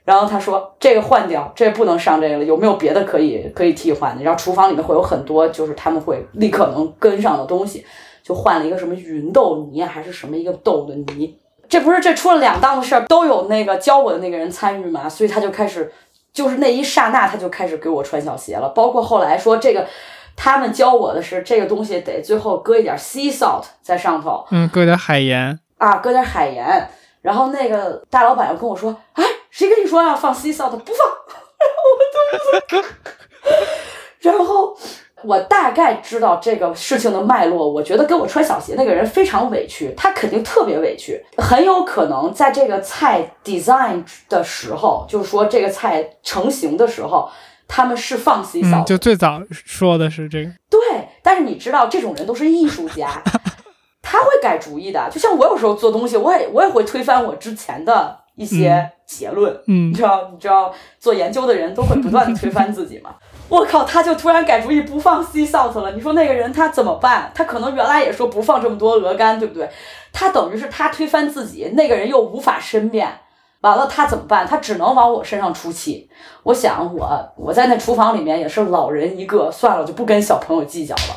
[0.04, 7.86] 然后他说：“这个换掉，这不能上这个了，有没有别的可以可以替换的？”然后厨房里面会有很多，就是他们会立刻能跟上的东西，
[8.24, 11.38] 就换了一个什么芸豆泥还是什么一个豆的泥。
[11.70, 15.94] 这不是这出了两档子事儿，都有那个教我的那个人参与嘛，所以他就开始，
[16.34, 19.86] 就是那一刹那他就开始给我穿小鞋了，包括后来说这个。
[20.38, 26.88] 他们教我的是这个东西得最后搁一点 sea salt 在上头，嗯，搁点海盐啊，搁点海盐。
[27.22, 30.70] 然后那个大老板又跟我说：“哎，谁跟你说要放 sea salt？
[30.70, 31.06] 不放。
[34.22, 34.78] ”然后
[35.24, 37.68] 我大概知道这个事情的脉络。
[37.68, 47.28] 我觉得给我穿小鞋那个人非常委屈，他肯定特别委屈，很有可能在这个菜 design 的时候，就是说这个菜成型的时候。
[47.68, 50.52] 他们是放 C 扫，就最早说的是这个。
[50.70, 50.80] 对，
[51.22, 53.22] 但是你知道，这种人都是艺术家，
[54.02, 55.10] 他会改主意的。
[55.12, 59.54] 就像我有时候做东西，我也我也会推翻我之前的一些结论。
[59.68, 63.16] 嗯，你知道，你知道，做研究的人都会不断的推翻自己嘛。
[63.50, 65.92] 我靠，他就突然改主意不放 C salt 了。
[65.92, 67.32] 你说那个人他怎么办？
[67.36, 69.70] 他可能原来也说不放这么多鹅肝，对不对？
[70.12, 73.10] 他等于是他推翻自己，那个人又无法申辩。
[73.68, 74.48] 完了，他怎么办？
[74.48, 76.10] 他只能往我身上出气。
[76.44, 81.16] 我想，我我在那厨房里面也是老人一个，算了，就不跟小朋友计较了。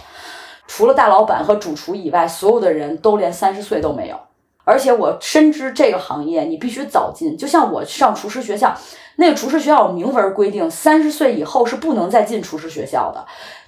[0.66, 4.16] 除了大老板和主厨以外，所有的人都连三十岁都没有。
[4.64, 7.36] 而且我深知这个行业，你必须早进。
[7.36, 8.76] 就像我上厨师学校，
[9.16, 13.24] 那个厨师学校有明文规定，三十岁以后是不能再进厨师学校的。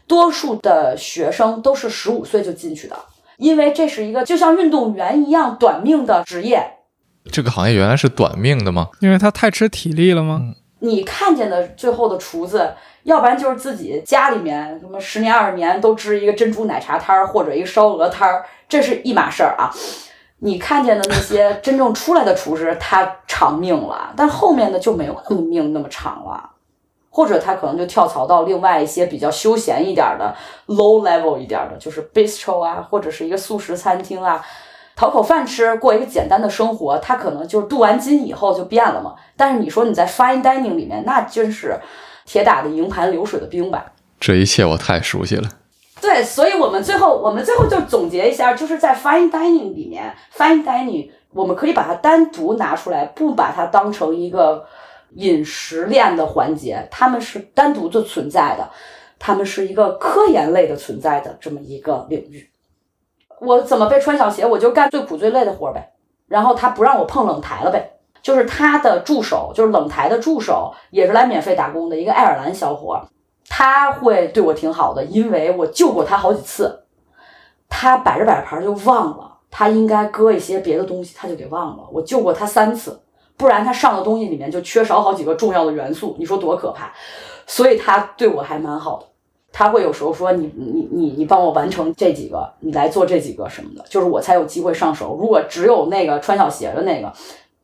[0.07, 2.97] 多数的学生都是十五岁就进去的，
[3.37, 6.79] 因为这是一个就像运动员一样短命的职业。
[7.31, 8.89] 这个行业原来是短命的吗？
[9.01, 10.55] 因为他太吃体力了吗？
[10.81, 19.71] 你看见的最后的厨子，要不然就是自己家里面什么十年二十年都支一个珍珠奶茶摊儿或者一个烧鹅摊儿，这是一码事儿啊。
[20.41, 26.51] 你看见的那些真正出来的厨师，他长命了，但后面的就没有那么命那么长了，
[27.09, 30.35] 或者他可能就跳槽到另外一些比较休闲一点的
[30.67, 34.45] low level 一点的，就是 bistro 啊，或者是一个素食餐厅啊。
[34.95, 39.15] 讨口饭吃，过一个简单的生活，他可能就是镀完金以后就变了嘛。
[39.37, 41.79] 但是你说你在 fine dining 里面，那真是
[42.25, 43.93] 铁打的营盘流水的兵吧？
[44.21, 45.49] 这一切我太熟悉了。
[46.01, 54.65] 对，所以我们最后，我们最后就总结一下，就是在 fine dining 里面，fine dining 我们可以把它单独拿出来，不把它当成一个
[55.15, 58.69] 饮食链的环节，他们是单独的存在的，
[59.19, 62.49] 他们是一个科研类的存在的这么一个领域。
[63.45, 64.47] 我怎么被穿小鞋？
[64.47, 65.93] 我就干最苦最累的活呗。
[66.27, 67.91] 然后他不让我碰冷台了呗。
[68.23, 73.01] 就是他的助手，就是冷台的助手，也是来免费打工的一个爱尔兰小伙。
[73.49, 76.85] 他会对我挺好的，因为我救过他好几次。
[77.69, 81.83] 他摆着摆着盘就忘了，他应该搁一些别的东西，他就给忘了。
[81.91, 83.03] 我救过他三次，
[83.37, 86.93] 不然他上的东西里面就缺少好几个重要的元素，你说多可怕？
[87.47, 89.07] 所以他对我还蛮好的。
[89.53, 95.17] 他会有时候说你你你你帮我完成这几个，你来做这几个什么的，就是我才有机会上手。
[95.21, 97.13] 如果只有那个穿小鞋的那个，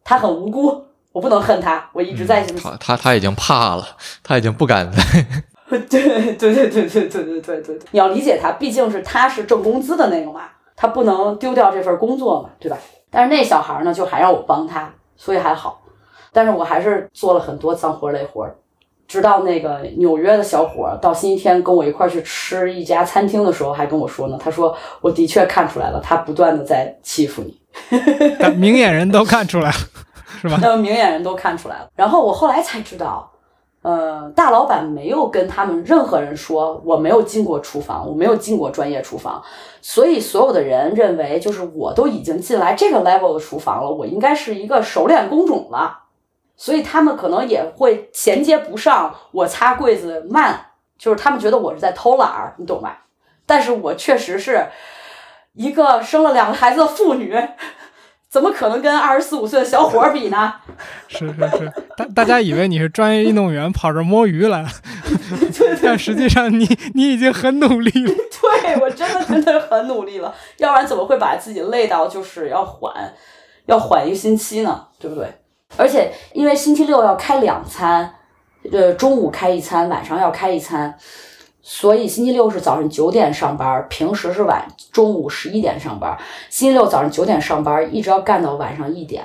[0.04, 3.84] 他很无辜，我不能恨他，我一直在他他他已经怕了，
[4.22, 5.02] 他已经不敢再。
[5.68, 10.42] 对对对对对对对对对，你要理解他，毕竟是他是挣工资的那个嘛，
[10.74, 12.78] 他不能丢掉这份工作嘛，对吧？
[13.10, 15.82] 但是那小孩呢，就还让我帮他，所以还好。
[16.32, 18.48] 但是我还是做了很多脏活累活，
[19.08, 27.58] 直到那个纽约的小伙到星期天跟我一块去吃一家餐厅的时候，还跟我说呢，他说我的确看出来了，他不断的在欺负你，
[28.56, 29.76] 明眼人都看出来了，
[30.40, 30.58] 是吧？
[30.60, 31.88] 那 明眼人都看出来了。
[31.96, 33.32] 然后我后来才知道。
[33.80, 39.40] 呃，大老板没有跟他们任何人说我没有进过厨房，我没有进过专业厨房，
[39.80, 45.96] 所以所有的人认为就是我都已经进来这个 level 的厨房了，我应该是一个熟练工种了，
[46.58, 53.06] 所以他们可能也会衔接不上我擦柜子慢，就是他们觉得我是在偷懒儿，你懂吧？
[53.46, 54.66] 但是我确实是
[55.54, 57.34] 一个生了两个孩子的妇女。
[58.30, 60.52] 怎么可能跟二十四五岁的小伙儿比呢？
[61.08, 64.68] 是是是，大大家以为你是专业运动员，跑这摸鱼来了，
[65.82, 68.12] 但实际上你你已经很努力了。
[68.62, 73.14] 对我真的真的很努力了，要不然怎么会把自己累到就是要缓，
[73.64, 74.88] 要缓一个星期呢？
[74.98, 75.26] 对不对？
[75.76, 78.14] 而且因为星期六要开两餐，
[78.72, 80.96] 呃，中午开一餐，晚上要开一餐。
[81.60, 86.16] 所以星期六是早上九点上班，平时是晚中午十一点上班。
[86.48, 89.22] 星期六早上九点上班，一直要干到晚上一点。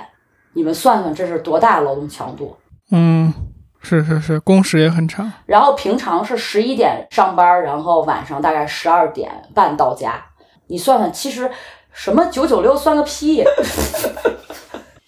[0.52, 2.54] 你们算算这是多大劳动强度？
[2.90, 3.32] 嗯，
[3.80, 5.32] 是是是，工时也很长。
[5.46, 10.22] 然后平常是十一点上班，然后晚上大概十二点半到家。
[10.66, 11.50] 你算算，其实
[11.92, 13.42] 什么九九六算个屁。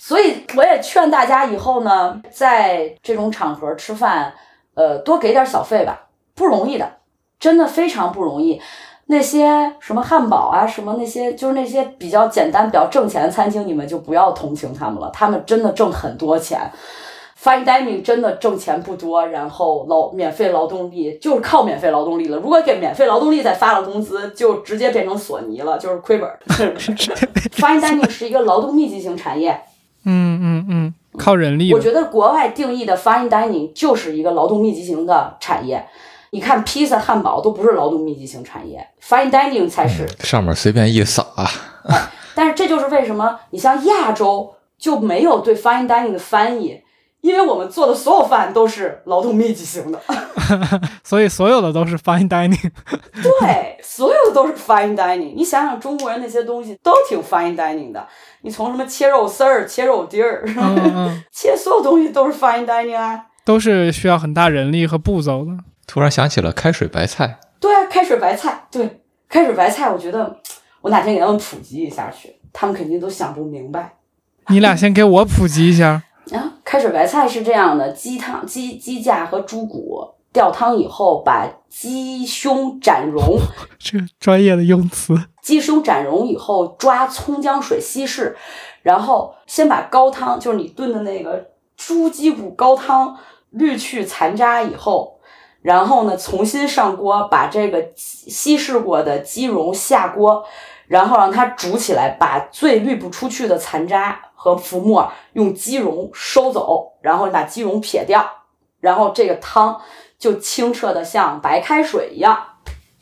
[0.06, 4.32] 所以我也劝大家以后呢，在这种场合吃饭，
[4.74, 6.88] 呃，多给点小费吧，不容易的。
[7.40, 8.60] 真的非常不容易，
[9.06, 15.10] 那些什么汉堡啊，什么那些就是那些比较简单、比较挣钱的餐厅，你们就不要同情他们了。
[15.12, 16.70] 他们真的挣很多钱
[17.42, 22.36] ，fine dining 真的挣钱不多，然后劳免费劳动力就是靠免费劳动力了。
[22.38, 26.30] 如果给免费劳动力再发了工资，就直接变成索尼了，就是亏本。
[27.58, 29.60] fine dining 是一个劳动密集型产业，
[30.06, 31.72] 嗯嗯嗯，靠人力。
[31.74, 35.86] 我觉得国外定义的 fine dining 就是一个劳动密集型的产业。
[36.30, 40.06] 你看，披萨、汉堡都不是劳动密集型产业，fine dining 才是。
[40.20, 41.24] 上面随便一撒。
[42.34, 46.82] 但是这就是为什么你像亚洲就没有对 fine dining 的翻译，
[47.20, 50.00] 因为我们做的所有饭都是劳动密集型的。
[51.04, 52.70] 所以所有的都是 fine dining。
[53.22, 55.34] 对，所有的都是 fine dining。
[55.34, 58.06] 你想想，中国人那些东西都挺 fine dining 的。
[58.42, 60.44] 你从什么切肉丝儿、切肉丁儿，
[61.32, 63.26] 切所有东西都是 fine dining 啊。
[63.44, 65.52] 都是需要很大人力和步骤的。
[65.86, 70.36] 突然想起了开水白菜，对啊，开水白菜，对，开水白菜，我觉得
[70.82, 73.94] 我哪天给他们普及一下去，他们肯定都想不明白。
[74.48, 76.54] 你俩先给我普及一下啊！
[76.64, 83.38] 开水白菜是这样的：鸡汤、鸡鸡架和猪骨吊汤以后，把鸡胸斩容，
[83.80, 85.18] 这专业的用词。
[85.40, 88.36] 鸡胸斩容以后，抓葱姜水稀释，
[88.82, 93.16] 然后先把高汤，就是你炖的那个猪鸡骨高汤
[93.48, 95.18] 滤去残渣以后。
[95.62, 100.44] 然后呢，重新上锅，把这个稀释过的鸡蓉下锅，
[100.86, 108.22] 然后让它煮起来，把最滤不出去的残渣和浮沫用鸡蓉收走，然后把鸡蓉撇掉，
[108.80, 109.80] 然后这个汤
[110.18, 112.38] 就清澈的像白开水一样。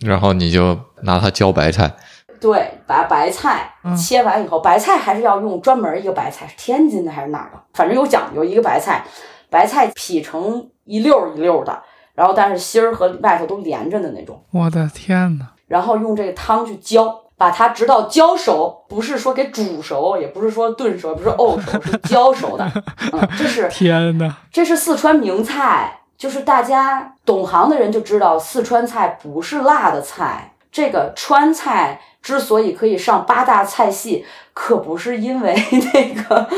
[0.00, 1.94] 然后你就拿它浇白菜。
[2.40, 7.62] 对，把白菜切完以后，白菜还是要用专门一个白菜，是天津的还是哪儿的？
[7.72, 9.02] 反正有讲究，一个白菜，
[9.48, 11.82] 白菜劈成一溜一溜的。
[12.14, 14.44] 然后，但是芯儿和外头都连着的那种。
[14.52, 22.70] 我的天呐，然后用这个汤去浇，把它直到浇熟，不是说给煮熟，也不是说炖熟，不是沤熟，是浇熟的。
[23.10, 30.54] 嗯，这是天呐，这是四川名菜，就是大家懂行的人就知道，四川菜不是辣的菜。
[30.72, 35.54] 这个川菜之所以可以上八大菜系，可不是因为
[35.92, 36.48] 那个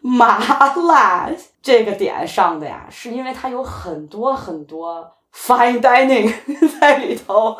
[0.00, 0.38] 麻
[0.74, 1.28] 辣。
[1.60, 6.32] 这个点上的呀，是因为它有很多很多 fine dining
[6.80, 7.54] 在里头。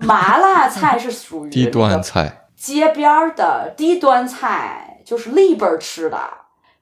[0.00, 6.18] 麻辣菜是属于低端菜，街边的低端菜就是里边吃的。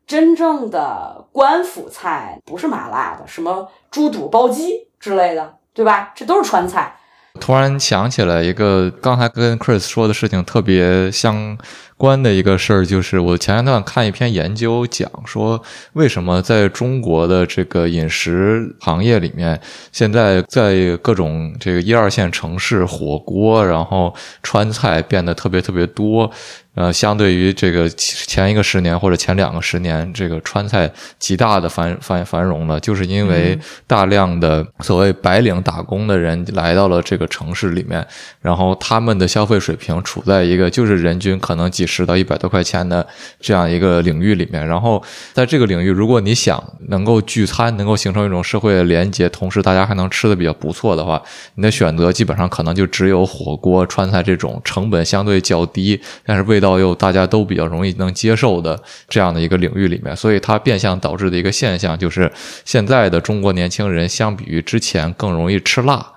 [0.07, 6.13] 真正的官府菜不是麻辣的，什么猪肚包鸡之类的，对吧？
[6.15, 6.97] 这都是川菜。
[7.41, 11.57] 突然想起来一个刚才跟 Chris 说的事情特别相
[11.97, 15.63] 关的一个事儿，就是我前一段看一篇研究，讲说
[15.95, 19.59] 为什么在中国的这个饮食行业里面，
[19.93, 26.31] 现在在各种这个一二线城市，火锅然后川菜变得特别特别多。
[26.75, 38.07] 呃，相对于这个前一个十年或者前两个十年，这个川菜极大的繁繁繁荣了，就是因为大量的所谓白领打工的人来到了这个城市里面，
[38.41, 43.07] 然后他们的消费水平处在一个就是人均可能几十到一百多块钱的
[43.39, 45.03] 这样一个领域里面，然后
[45.35, 51.23] 在这个领域，如果你想能够聚餐，能够形成一种社会的连接，同时大家还能吃的比较不错的话，
[51.57, 62.33] 你的选择基本上可能就只有火锅、川菜这种成本相对较低，但是味到又大家都比较容易能接受的这样的一个领域里面，所以它变相导致的一个现象就是，
[62.65, 66.11] 现在的中国年轻人相比于之前更容易吃辣。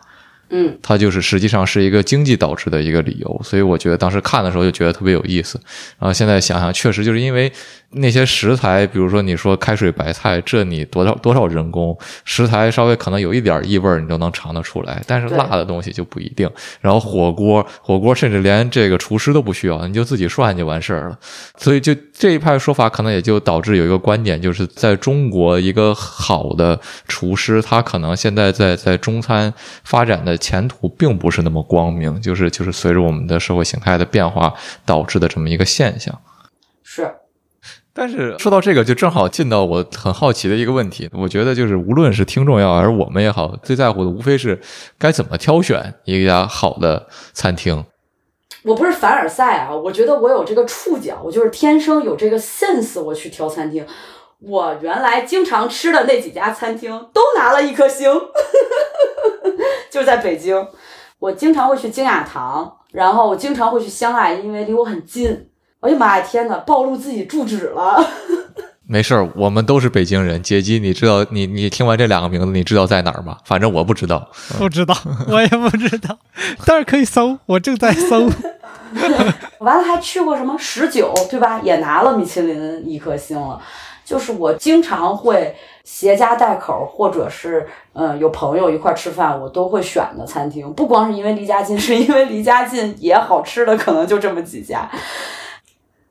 [0.50, 5.60] 嗯，它就是实际上是一个经济导致的一个理由，所以我觉得当时看的时候就觉得特别有意思。
[6.00, 7.52] 然后现在想想，确实就是因为。
[7.96, 15.02] 那些食材，比如说你说开水白菜，这你多少多少人工，食材稍微可能有一点异味，你都能尝得出来。
[15.08, 16.50] 但是辣的东西就不一定。
[16.82, 21.18] 然后火锅，火锅甚至连这个厨师都不需要，你就自己涮就完事儿了。
[21.58, 29.54] 所以就这一派说法，可能也就导致有一个观点，就是在中国一个好的厨师，他可能现在在在中餐
[29.84, 34.54] 发展的前途并不是那么光明，就是就是随着我们的社会形态的变化
[34.86, 36.20] 导致的这么一个现象。
[36.84, 37.10] 是。
[37.98, 41.10] 但是说到这个，就正好进到我很好奇的一个问题。
[41.14, 44.60] 我觉得就是，无论是听众也好，还是我们也好，最在乎的无非是
[45.00, 47.86] 该怎么挑选一家好的餐厅。
[48.64, 53.86] 我不是凡尔赛啊，我觉得我有这个触角，我就是天生有这个 sense，我去挑餐厅。
[54.42, 58.12] 我原来经常吃的那几家餐厅都拿了一颗星，
[59.90, 60.68] 就是在北京。
[61.20, 65.48] 我经常会去京雅堂，然后我经常会去香爱，因为离我很近。
[65.82, 66.24] 哎呀妈呀！
[66.26, 68.04] 天哪，暴露自己住址了。
[68.88, 70.42] 没事儿，我们都是北京人。
[70.44, 73.38] 杰基，你知道你你听完这两个名字，你知道在哪儿吗？
[73.44, 74.96] 反正我不知道，不知道，
[75.28, 76.18] 我也不知道，
[76.66, 78.30] 但是可以搜，我正在搜。
[79.60, 81.60] 完了，还去过什么十九，对吧？
[81.64, 83.60] 也拿了米其林一颗星了。
[84.06, 90.72] 就是我经常会携家带口，或者是嗯有朋友一块吃饭，我都会选的餐厅。
[90.74, 94.88] 不光是因为离家近，是因为离家近也好吃的，可能就这么几家。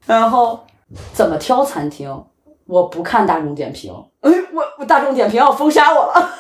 [0.07, 0.67] 然后
[1.13, 2.25] 怎么挑餐厅？
[2.67, 3.93] 我不看大众点评。
[4.21, 6.31] 哎，我我大众点评要封杀我了。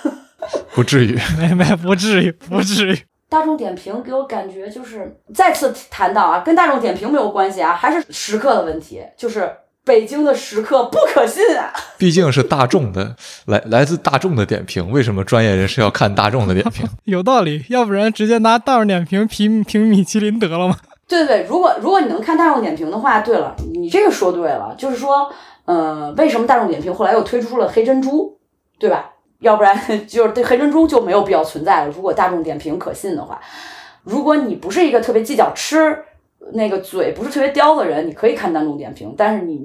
[0.75, 2.99] 不至于， 没没不至于，不至于。
[3.29, 9.51] 大众点评给我感觉就是再次谈到啊，跟大众点评没有关系啊，还是食客的问题，就是
[9.85, 11.73] 北京的食客不可信啊。
[11.99, 16.87] 毕竟是大众的来来自大众的点评，为什么专业人士要看大众的点评？
[17.05, 20.77] 有道理，要不然直接拿大众点评评评米其林得了吗？
[21.07, 25.31] 对对，如果如果你能看大众点评的话，对了，你这个说对了，就是说，
[25.67, 28.39] 嗯，为什么大众点评后来又推出了黑珍珠，
[28.79, 29.13] 对吧？
[29.41, 31.93] 要不然 就是对黑珍珠就没有必要存在了。
[31.95, 33.39] 如果大众点评可信的话，
[34.03, 36.05] 如果你不是一个特别计较吃
[36.53, 39.61] 那个嘴不是特别刁的人，你可以看大众点评，但是你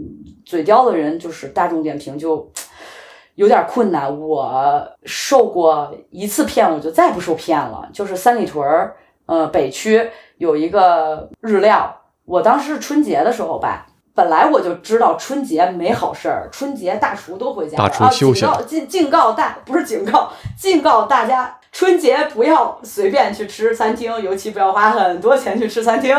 [0.45, 2.51] 嘴刁的人就是大众点评就
[3.35, 4.19] 有点困难。
[4.19, 8.97] 我受过一次骗，我就再不受骗了，就是三里屯儿。
[9.25, 11.93] 呃，北区有一个日料，
[12.25, 26.17] 我当时是春节的时候吧，本来我就知道春节没好事儿，春节大厨都回家了啊，警告警警告大不是警告， 警告大家春节不要随便去吃餐厅，尤其不要花很多钱去吃餐厅，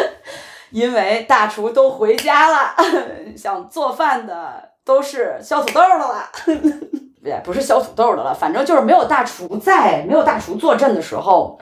[0.70, 2.74] 因为大厨都回家了，
[3.36, 6.30] 想做饭的都是削土豆的了，
[7.22, 11.60] 也不是削土豆的了，反正就是没有大厨在，没有大厨坐镇的时候。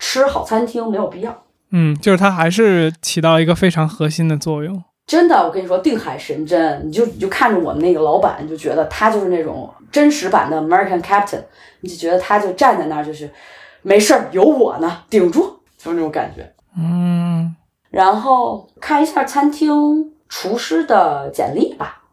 [0.00, 4.82] 吃好餐厅没有必要，嗯，就是它还是起到一个非常核心的作用。
[5.06, 11.42] 真的，我跟你说，定海神针，你就你就看着我们那个老板，你就觉得他就是那种真实版的 American Captain，
[11.80, 13.30] 你就觉得他就站在那儿，就是
[13.82, 16.50] 没事儿，有我呢，顶住，就是那种感觉。
[16.78, 17.54] 嗯，
[17.90, 22.04] 然后看一下餐厅厨师的简历吧，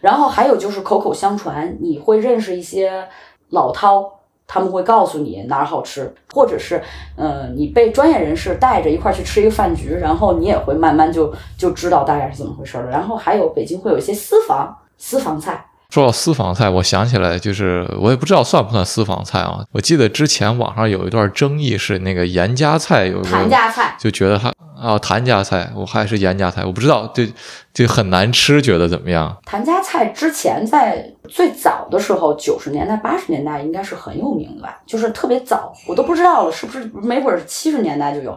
[0.00, 3.06] 然后还有就是口口相传，你会认识一些
[3.50, 4.17] 老饕。
[4.48, 6.82] 他们会告诉你哪儿好吃，或者是，
[7.16, 12.88] 嗯，你被专业人士带着一块去吃一个饭局，然后你也会慢慢就就知道大概是怎么回事了。
[12.88, 15.62] 然后还有北京会有一些私房私房菜，
[15.92, 19.64] 说到私房菜，我想起来，就是我也不知道算不算私房菜啊。
[19.72, 27.24] 我记得之前网上有一段争议，是那个严家菜有个谭家菜，就觉得它啊谭家菜，我还是严家菜，我不知道，就
[27.72, 29.34] 就很难吃，觉得怎么样？
[29.46, 38.36] 谭家菜之前在最早的时候，九十年代、八十年代应该是很有名的吧，就是特别早，我都不知道了，是不是没准是七十年代就有。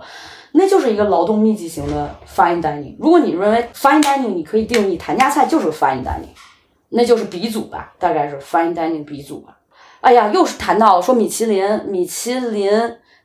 [0.54, 2.95] 那就是一个劳动密集型的 fine dining。
[2.97, 6.32] 如果你认为 fine dining，你可以定义谭家菜就是 fine dining，
[6.91, 9.57] 那就是鼻祖吧，大概是 fine dining 鼻祖吧。
[10.01, 12.69] 哎呀，又是谈到了说米其林，米其林，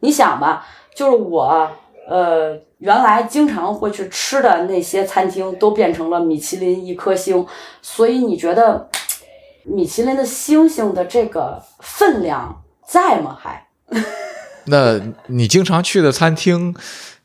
[0.00, 1.70] 你想吧，就是我
[2.08, 7.46] 呃原来经常会去吃的那些餐厅都变成了米其林一颗星，
[7.82, 8.88] 所以你觉得
[9.64, 13.36] 米其林的星星的这个分量在吗？
[13.40, 13.66] 还？
[14.68, 16.74] 那你经常去的餐厅？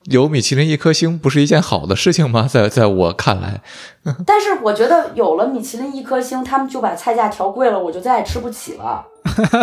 [0.06, 2.48] 有米其林一颗星不是一件好的事情吗？
[2.50, 3.62] 在在我看来，
[4.26, 9.06] 但是我觉得有了米其林一颗星，他们就把菜价调贵了，我就再也吃不起了。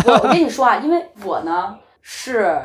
[0.07, 2.57] 我我跟你说啊，因为我呢是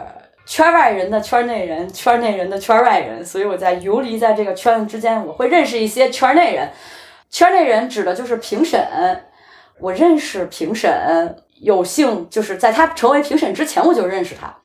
[0.46, 6.70] 圈外人的圈内人，圈内人的圈外人，所以我在游离在这个圈子之间，我会认识一些圈内人。
[7.32, 8.80] 圈内人指的就是评审，
[9.80, 14.56] 我认识评审，有幸就是在他成为评审之前，我就认识他。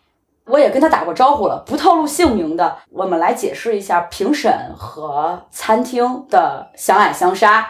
[0.48, 2.78] 我也跟他打过招呼了，不透露姓名的。
[2.90, 7.68] 我们来解释一下评审和餐厅的相爱相杀。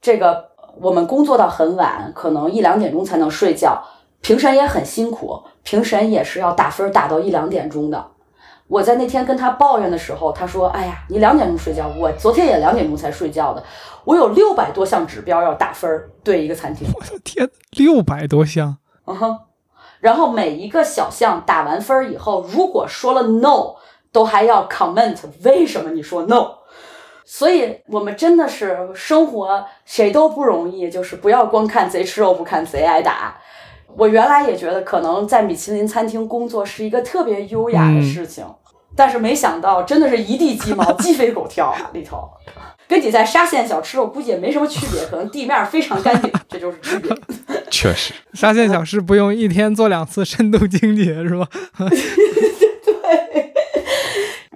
[0.00, 3.82] 这个我们工作到很晚，可能一两点钟才能睡觉。
[4.20, 8.06] 评审也很辛苦，评审也是要打分打到一两点钟的。
[8.68, 13.62] 我在那天跟他抱怨的时候，他说：“哎呀，你两点钟睡觉，我昨天也两点钟才睡觉的。
[14.04, 15.88] 我有六百多项指标要打分，
[16.24, 18.78] 对一个餐厅。”我的天，六百多项！
[19.06, 19.38] 嗯哼。
[20.00, 23.74] 然后每一个小项打完分以后，如果说了 no，
[24.12, 26.50] 都还要 comment 为什么你说 no。
[27.24, 33.36] 所以我们真的是生活谁都不容易，就是不要光看贼吃肉不看贼挨打。
[33.96, 38.44] 我原来也觉得可能在米其林餐厅工作是一个特别优雅的事情，
[38.94, 42.28] 但是没想到真的是一地鸡毛，鸡飞狗跳啊里头。
[42.88, 47.10] 跟你在沙县小吃，我估计也没什么区别，可能地面非常干净， 这就是区别。
[47.70, 51.48] 确实， 沙县小吃不用一天做两次深度清洁，是吧？
[51.78, 53.52] 对。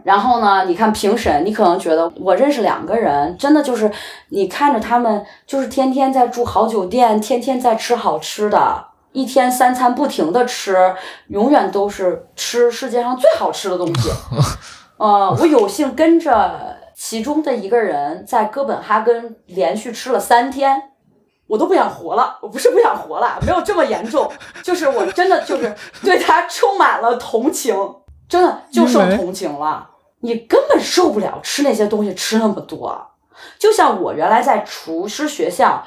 [0.04, 3.90] 然后呢，你看评审，你可能觉得我认识两个人，真的就是
[4.30, 10.94] 你看着他们，就是天天在住好酒店，天天在吃好吃的，一天三餐不停的吃，
[11.28, 14.08] 永远都是吃世界上最好吃的东西。
[14.96, 16.78] 呃，我有幸跟着。
[17.02, 20.90] 其中的一个人在哥本哈根连续吃了三天，
[21.46, 22.38] 我都不想活了。
[22.42, 24.30] 我不是不想活了， 没有这么严重，
[24.62, 27.74] 就是我真的就是对他充满了同情，
[28.28, 29.88] 真的就剩同情了。
[30.20, 33.10] 你根本受不了吃那些东西，吃那么多。
[33.58, 35.82] 就像我原来在厨师学校。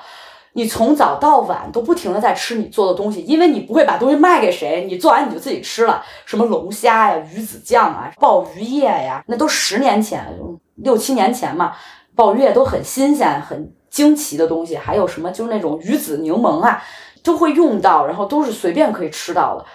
[0.55, 6.05] 你从早到晚都不停的在吃你做的东西，因为你不会把东西卖给谁，你做完你就自己吃了。
[6.27, 10.23] 什么龙虾呀、鱼子酱啊、鲍鱼叶呀，那都十年前、
[10.75, 11.73] 六七年前嘛，
[12.15, 14.75] 鲍鱼叶都很新鲜、很惊奇的东西。
[14.75, 16.83] 还有什么就是那种鱼子柠檬啊，
[17.23, 19.65] 都会用到，然后都是随便可以吃到的。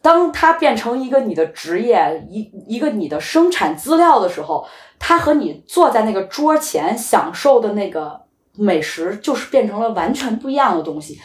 [0.00, 4.66] 当它变成一个你的职业，一一个你的生产资料的时候，
[4.98, 8.26] 它和你坐在那个桌前享受的那个。
[8.60, 11.16] 美食就是变成了完全不一样的东西，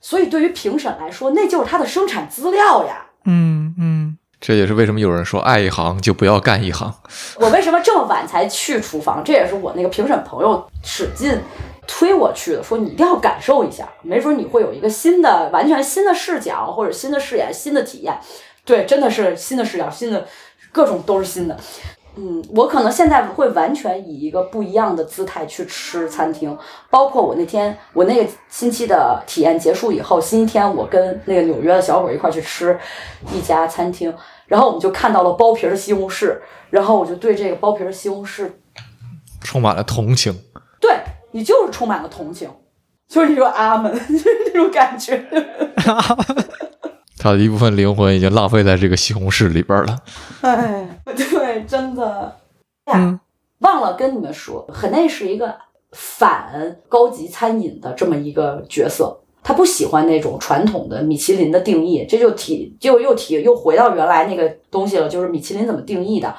[0.00, 3.06] 所以对于评审来说，那就是它的生产资料呀。
[3.24, 6.92] 嗯嗯，这也是为什么有人说爱一行就不要干一行。
[7.38, 9.22] 我为什么这么晚才去厨房？
[9.24, 11.40] 这也是我那个评审朋友使劲
[11.86, 18.18] 推我去的，说你一定要感受一下，没准你会有一个新的、完全新的视角，或者新的视野、新的体验。
[18.64, 20.26] 对，真的是新的视角，新的
[20.72, 21.56] 各种都是新的。
[22.14, 26.54] 嗯，我可能现在会完全以一个不一样的姿态去吃餐厅，
[26.90, 32.78] 包括我那天我那个星期的体验结束以后，星期天我跟那个纽约的小伙一块去吃
[33.32, 34.14] 一家餐厅，
[34.52, 36.36] 然后我们就看到了剥皮的西红柿，
[36.68, 38.50] 然后我就对这个剥皮的西红柿
[39.40, 40.30] 充满了同情。
[40.78, 40.94] 对
[41.30, 42.50] 你就是充满了同情，
[43.08, 45.24] 就是你说阿门， 就是那种感觉。
[47.16, 49.96] 他的一部分灵魂已经浪费在这个西红柿里边了。
[50.42, 52.36] 哎，对，真的
[52.92, 53.20] 呀，
[53.60, 55.56] 忘了跟你们说，很内是一个
[55.92, 66.34] 反高级餐饮的这么一个角色，他不喜欢那种传统的米其林的定义，这就提就又提又回到原来那个东西了，就是米其林怎么定义的？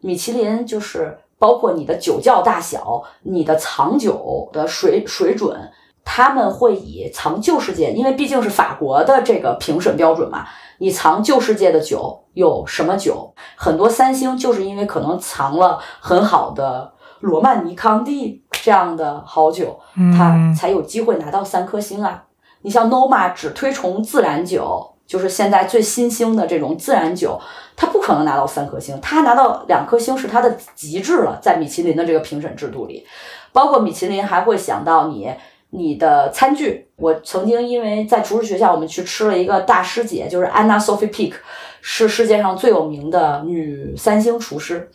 [0.00, 5.70] 米其林就是包括你的酒窖大小，你的藏酒的水水准。
[6.10, 10.46] 他们会以藏旧世界，因为毕竟是法国的这个评审标准嘛。
[10.78, 13.34] 你藏旧世界的酒有什么酒？
[13.56, 16.90] 很多三星就是因为可能藏了很好的
[17.20, 19.78] 罗曼尼康帝，这样的好酒，
[20.16, 22.24] 他才有机会拿到三颗星啊。
[22.62, 27.40] 你像 Noma 只推崇自然酒，就是现在最新兴的这种自然酒，
[27.76, 33.06] 它不可能拿到三颗星，它拿到两颗星是它的极致了，在米其林的这个评审制度里，
[33.52, 35.32] 包括米其林还会想到你
[35.70, 36.88] 你的餐具。
[36.96, 41.34] 我曾经因为在厨师学校，我们去吃了一个大师姐，就是 Anna Sophie Peak，
[41.80, 44.90] 是世界上最有名的女三星厨师，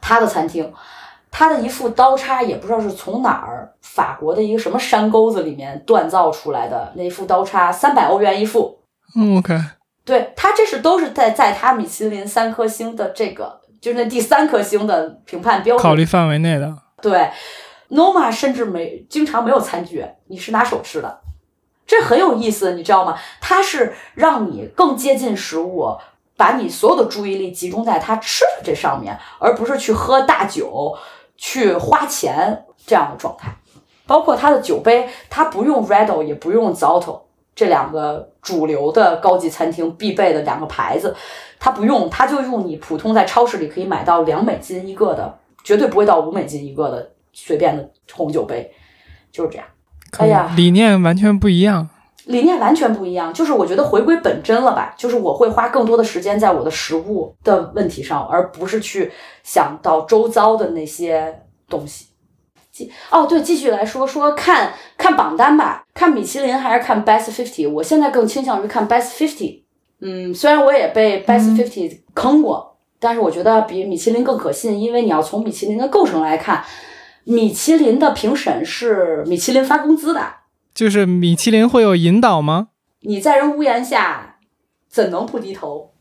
[0.00, 0.72] 她的餐厅。
[1.34, 8.78] 她的一副刀叉也不知道是从哪儿，法国的一个什么山沟子里面锻造出来的那副刀叉，三百欧元一副。
[9.14, 9.54] 嗯，OK，
[10.02, 16.74] 对他这是都是在在他米其林三颗星的这个，就是那第三颗星的评判标准考虑范围内的。
[17.02, 17.30] 对
[17.90, 21.20] ，Noma 甚至没经常没有餐具，你是拿手吃的，
[21.86, 23.18] 这很有意思，你知道吗？
[23.42, 25.98] 它是让你更接近食物，
[26.38, 30.96] 把你所有的注意力集中在它吃的这上面，而不是去喝大酒。
[31.34, 33.50] 去花钱这样的状态，
[34.06, 37.20] 包括它的酒杯，它不用 Redo，也不用 Zotto
[37.54, 41.14] 这两个主流的高级餐厅必备的两个牌子，
[41.58, 48.72] 它不用，它就用你普通在超市里可以买到两美金一个的，绝对不会到五美金一个的随便的红酒杯，
[49.30, 49.66] 就是这样。
[50.18, 51.88] 哎呀，理念完全不一样。
[52.26, 59.10] 理念完全不一样，就是我觉得回归本真了吧，就是我会花更多的时间在我的食物的问题上，而不是去
[59.42, 62.06] 想到周遭的那些东西。
[62.84, 67.70] 继哦，对，继续来说说看看榜单吧，看米其林还是看 Best Fifty？
[67.70, 69.62] 我现在更倾向于看 Best Fifty。
[70.00, 76.64] 嗯，虽然我也被 Best Fifty 坑过，但是我觉得比米其林更可信，因为你要从米其林的构成来看，
[77.24, 80.20] 米其林的评审是米其林发工资的。
[80.74, 82.68] 就是米其林会有引导吗？
[83.02, 84.36] 你在人屋檐下，
[84.88, 85.92] 怎能不低头？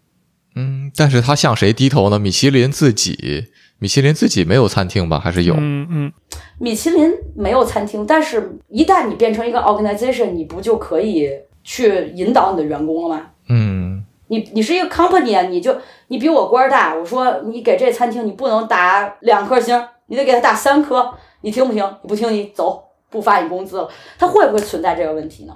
[0.55, 2.17] 嗯，但是他向谁低头呢？
[2.17, 3.47] 米其林自己，
[3.82, 5.17] 米其林自己没有餐厅吧？
[5.17, 5.55] 还是有？
[5.57, 6.13] 嗯嗯。
[6.59, 11.27] 米其林没有餐厅，但是一旦你变成一个 organization，你不就可以
[11.63, 13.25] 去引导你的员工了吗？
[13.49, 14.05] 嗯。
[14.27, 15.75] 你你是一个 company，你就
[16.09, 21.11] 你比我官大，我说你给这餐厅你不能打两颗星，你得给他打三颗，
[21.41, 21.84] 你听不听？
[22.03, 22.84] 你不听你走。
[23.09, 25.53] 不发你工资了，他会不会存在这个问题呢？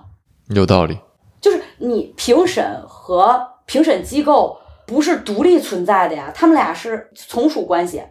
[0.49, 0.97] 有道理，
[1.39, 8.01] 就是你评审和评审机构不是独立存在的呀，他们俩是从属关系。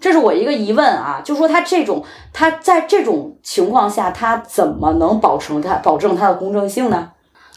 [0.00, 7.12] 这是我一个疑问啊，就说他这种他在这种情况下，他怎么能保证他保证他的公正性呢？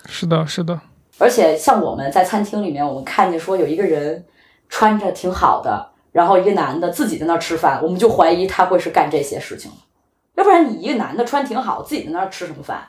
[0.06, 0.80] 是的，是的。
[1.20, 4.26] 而且像我们在餐厅里面，我们看见说有一个人
[4.68, 9.72] 穿着挺好的，然后一个男的自己在那儿吃饭，我们就怀疑他会是干这些事情。
[10.36, 12.80] 要不然你一个男的穿挺好，自己在那儿吃什么饭？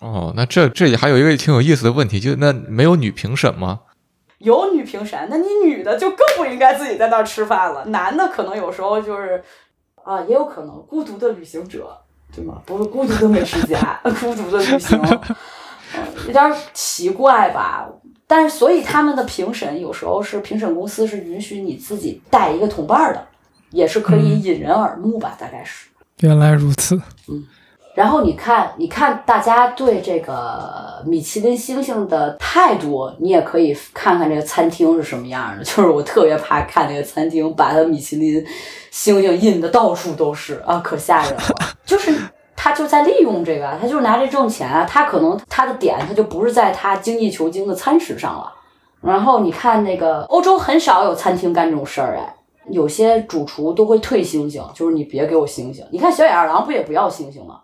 [0.00, 3.80] 哦，那这这里还有一个挺有意思的问题，就那没有女评审吗？
[4.38, 7.84] 有女评审，那你女的就更不应该自己在那儿吃饭了。
[7.86, 9.42] 男的可能有时候就是
[10.04, 11.96] 啊，也有可能孤独的旅行者，
[12.34, 12.62] 对吗？
[12.64, 15.00] 不是孤独的美食家， 孤独的旅行，
[16.26, 17.88] 有点奇怪吧？
[18.26, 23.26] 但是所以他们的评审有时候是评审公司是允许你自己带一个同伴的，
[23.70, 25.34] 也是可以引人耳目吧？
[25.38, 25.88] 大概是。
[26.20, 26.94] 原来如此，
[27.28, 27.46] 嗯，
[27.98, 35.62] 然后你看，你看大家对这个米其林星星的态度，你也可以看看这个餐厅是什么样的。
[35.66, 38.46] 就是我特别怕看那个餐厅把它米其林
[38.92, 41.42] 星星印的到处都是啊，可吓人了。
[41.84, 42.16] 就是
[42.54, 44.86] 他就在利用这个，他就是拿这挣钱啊。
[44.88, 48.52] 他可能他的点他就不是在他精益求精的餐食上了。
[49.00, 52.32] 然后你看那个欧洲很少有餐厅干这种事儿，哎。
[52.70, 55.84] 有些主厨都会退星星，就是你别给我星星。
[55.90, 57.60] 你看小野二郎不也不要星星吗？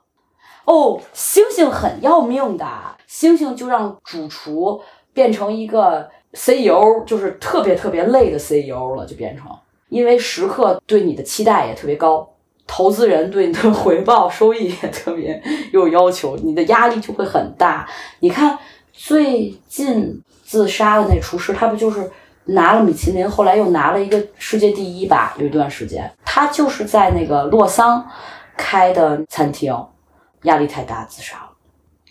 [0.64, 2.66] 哦，星星很要命的，
[3.06, 4.80] 星星就让主厨
[5.12, 9.46] 变成一个 CEO，就是特别特别累的 CEO 了，就变成，
[9.88, 12.28] 因为食客对你的期待也特别高，
[12.66, 15.42] 投资人对你的回报收益也特别
[15.72, 17.88] 有要求，你的压力就会很大。
[18.20, 18.58] 你看
[18.92, 22.10] 最近自杀的那厨师，他不就是？
[22.48, 28.06] 拿了米其林，后来又拿了一个世界第一吧，有一段时间，他就是在那个洛桑
[28.54, 29.74] 开的餐厅，
[30.44, 31.50] 压力太大自杀了。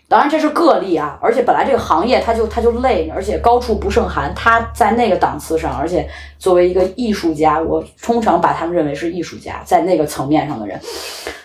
[0.09, 4.31] 当然这是个例啊，而且本来这个行业他就他就累，而且高处不胜寒。
[4.35, 6.07] 他在那个档次上，而且
[6.37, 10.79] 作为一个艺术家，我通常把他们认为是艺术家，在那个层面上的人，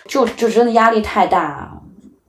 [0.07, 1.81] 就就真的压力太大。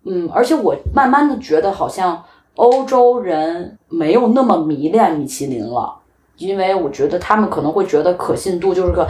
[0.07, 5.97] 嗯，而且我慢慢的觉得好像欧洲人没有那么迷恋米其林了。
[6.37, 9.07] 因为我觉得他们可能会觉得可信度就是个，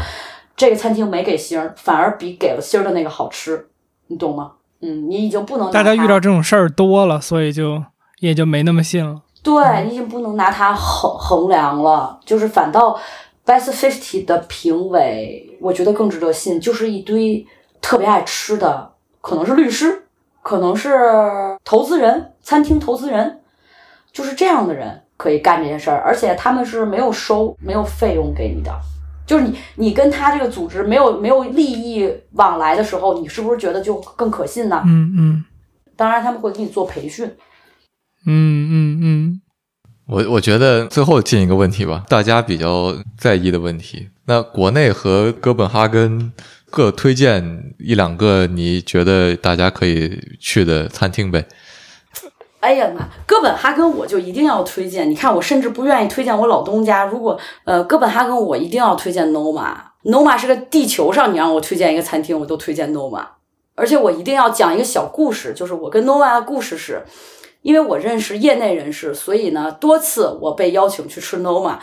[0.56, 3.68] 这个餐厅没给星，反而比给了星的那个好吃，
[4.08, 4.54] 你懂吗？
[4.82, 7.82] 嗯，你已经不能大家遇到这种事儿多了，所以就
[8.20, 9.22] 也就没那么信了。
[9.42, 12.98] 对你已经不能拿它衡衡量了，就是反倒
[13.46, 17.46] Best Fifty 的评委，我觉得更值得信，就是一堆
[17.80, 20.04] 特别爱吃的，可能是律师，
[20.42, 23.40] 可能是投资人，餐厅投资人，
[24.12, 28.70] 就是这样的人可以干这件事儿，而且他们是没有收没有费用给你的，
[29.30, 34.82] 就是你你跟他这个组织没有没有利益往来的时候，你是不是觉得就更可信呢？
[34.84, 35.44] 嗯嗯
[35.96, 37.24] 当然他们会给你做培训，
[38.26, 39.40] 嗯嗯嗯，
[40.08, 44.08] 我我觉得最后进一个问题吧，大家比较在意的问题。
[44.24, 46.32] 那国内和哥本哈根
[46.68, 51.46] 各推荐一两个你觉得大家可以去的餐厅呗？
[52.60, 55.10] 哎呀妈，哥本哈根我就一定要推荐。
[55.10, 57.06] 你看，我甚至不愿意推荐我老东家。
[57.06, 59.74] 如果呃哥本哈根，我一定要推荐 Noma。
[60.04, 63.24] Noma 是个地球上你让我推荐一个餐厅，我都推荐 Noma。
[63.74, 67.02] 而且我一定要讲一个小故事，就是我跟 Noma 的故事是，
[67.62, 71.78] 因为我认识业内人士，所以呢多次我被邀请去吃 Noma，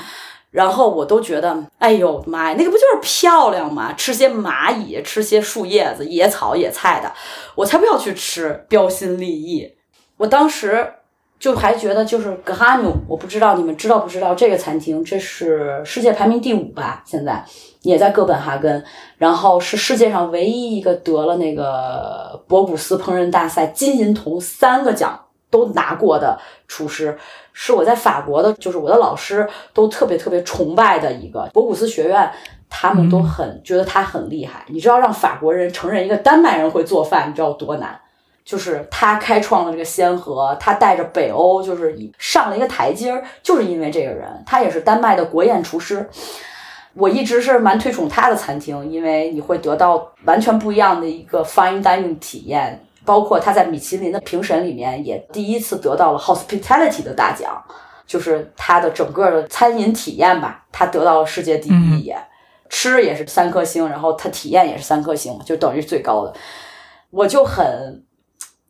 [0.52, 3.94] 然后我都觉得，哎呦妈呀，那个不就是漂亮吗？
[3.94, 7.12] 吃些蚂蚁，吃些树叶子、野草、野菜的，
[7.56, 9.77] 我才不要去吃，标新立异。
[10.18, 10.94] 我当时
[11.40, 17.46] 就还觉得就是格哈努，我不知道你们知道不知道这个餐厅，这是世界排名第五吧，现在
[17.84, 18.84] 也在哥本哈根，
[19.18, 27.18] 然后是世界上唯一一个得了那个博古斯烹饪大赛金银铜三个奖都拿过的厨师，
[27.54, 32.32] 是我在法国的，就是我的老师都特别特别崇拜的一个博古斯学院。
[32.70, 37.98] 他们都很觉得他很厉害，你知道让法国人承认一个丹麦人会做饭，你知道有多难？
[38.48, 46.10] 就是他开创了这个先河，他带着北欧就是上了一个台阶儿，就是因为这个人，他也是丹麦的国宴厨师。
[46.94, 57.62] 我一直是蛮推崇他的餐厅，因为你会得到完全不一样的一个 fine dining 体验，包括他在米其林的评审里面也第一次得到了 hospitality 的大奖，
[58.08, 62.18] 就是他的整个的餐饮体验吧，他得到了世界第一也，
[62.70, 66.34] 吃也是三颗星，然后他体验也是三颗星，就等于最高的。
[67.10, 68.04] 我就很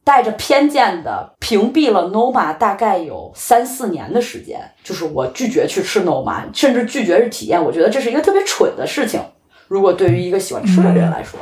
[0.08, 7.62] 带着偏见的屏蔽了 Noma 大概有三四年的时间，就是我拒绝去吃 Noma，甚至拒绝是体验。
[7.62, 9.20] 我觉得这是一个特别蠢的事情。
[9.68, 11.38] 如果对于一个喜欢吃的人来说，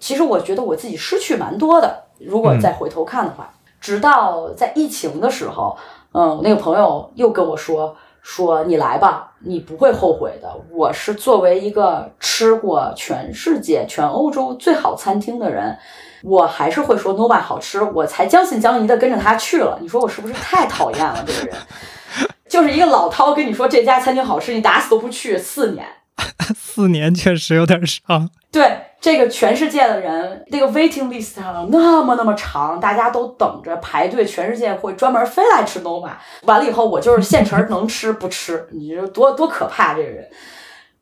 [0.00, 2.02] 其实我觉得我自己失去蛮多的。
[2.18, 3.48] 如果再回头看的话，
[3.80, 5.78] 直到在疫情的时候，
[6.10, 10.52] 嗯，我那个朋友又跟我说说你来吧，你不会后悔的。
[10.72, 15.78] 我是作为一个吃过全世界、全欧洲最好餐厅的人。
[16.22, 19.78] 我还是会说 Nova 好吃，我才将信将疑的跟着他去了。
[19.80, 21.24] 你说我是不是太讨厌了？
[21.26, 21.56] 这个人
[22.48, 25.38] 就是一个老饕跟你说这家餐厅好吃，你打死都不去。
[25.38, 25.86] 四年，
[26.54, 28.28] 四年确实有点长。
[28.50, 36.10] 对这个全世界的人，那个 waiting list 上那么那么长，大家都等着排队，全世界会专门飞来吃 Nova。
[36.42, 40.28] 完了以后，我就是现成能吃不吃，你说多多可怕这个人。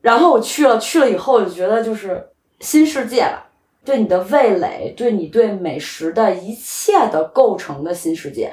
[0.03, 2.25] 然后我去了，去了以后就觉得就是
[2.61, 3.48] 新世界了。
[3.89, 8.53] 对你的味蕾，对你对美食的一切的构成的新世界，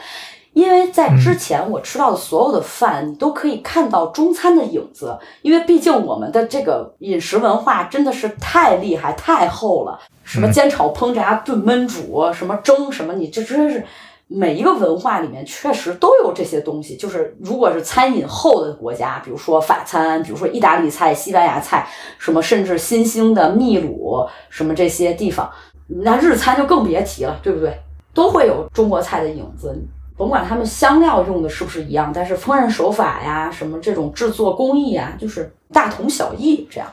[0.54, 5.20] 因为在之前我吃到的所有的饭，你都可以看到中餐的影子。
[5.42, 13.86] 因为毕竟我们的这个饮食文化真的是太厉害、太厚了，什么煎炒烹炸炖焖煮，什么蒸什么，你这真是。
[14.28, 25.48] 每一个文化里面确实都有这些东西，就是如果是餐饮后的国家，比如说法餐，比如说意大利菜、西班牙菜，什么甚至新兴的秘鲁，什么这些地方，
[25.88, 27.78] 那日餐就更别提了，对不对？
[28.16, 29.78] 都会有中国菜的影子，
[30.18, 36.90] 甭管他们香料用的是不是一样，但是烹饪手法呀，什么这种制作工艺啊，就是大同小异这样。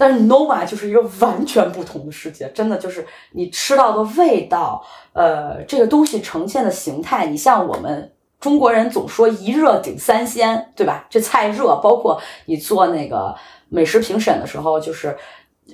[0.00, 4.82] 但是 Nova 就是一个完全不同的世界，真的就是你吃到的味道，
[5.12, 11.06] 呃，这个东西呈现的形态，你像我们中国人总说一热顶三鲜，对吧？
[11.10, 13.36] 这菜热，包括你做那个
[13.68, 15.14] 美食评审的时候，就是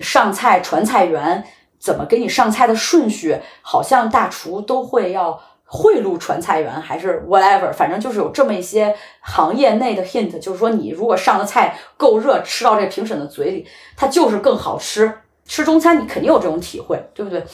[0.00, 1.44] 上菜传菜员
[1.78, 5.40] 怎么给你上菜的顺序，好像大厨都会要。
[5.68, 15.12] 贿赂传菜员还是 whatever，反正就是有这么一些行业内的 hint，就是说你如果上的菜够热，吃到这评审的嘴里，它就是更好吃。
[15.44, 17.44] 吃中餐你肯定有这种体会，对不对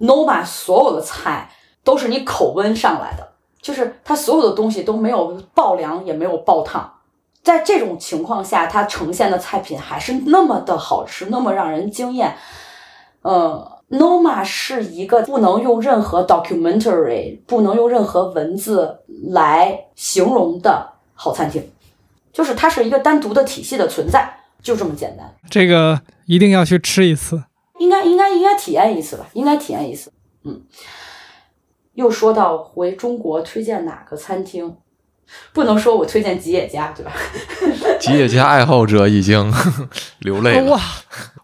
[0.00, 1.50] ？Noma 所有的菜
[1.84, 3.28] 都是你口温上来的，
[3.60, 6.90] 就是它所有的东西都没有爆凉也没有爆烫，
[7.42, 12.34] 在这种情况下，它呈现的菜品还是那么的好吃，那么让人惊艳。
[13.22, 13.77] 嗯。
[13.90, 18.98] Noma 是一个不能用任何 documentary，不能用任何文字
[19.30, 21.62] 来形容的好餐厅，
[22.32, 24.30] 就是它是一个单独的体系的存在，
[24.62, 25.34] 就这么简单。
[25.48, 27.42] 这个一定要去吃一次，
[27.78, 30.12] 应该应该应该体验一次吧，应该体验一次。
[30.44, 30.60] 嗯，
[31.94, 34.76] 又说到回中国推荐哪个餐厅，
[35.54, 37.12] 不能说我推荐吉野家，对吧？
[37.98, 39.50] 吉野家爱好者已经
[40.20, 40.80] 流泪了，哇，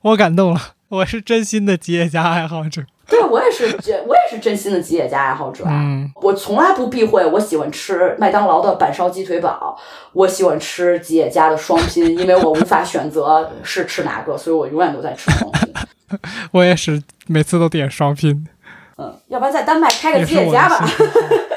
[0.03, 0.74] 我感动了。
[0.89, 2.83] 我是真心的吉野家爱好者。
[3.07, 3.65] 对我也是，
[4.07, 5.65] 我也是真心的吉野家爱好者。
[5.67, 9.79] 嗯，我从来不避讳，我喜欢吃麦当劳的板烧鸡腿堡，
[10.13, 15.73] 我喜欢吃吉野家的双拼，因为我无法选择是吃哪个，所以我永远都在吃双拼。
[16.53, 18.47] 我也是，每次都点双拼。
[18.97, 20.89] 嗯，要不然在丹麦开个吉野家吧。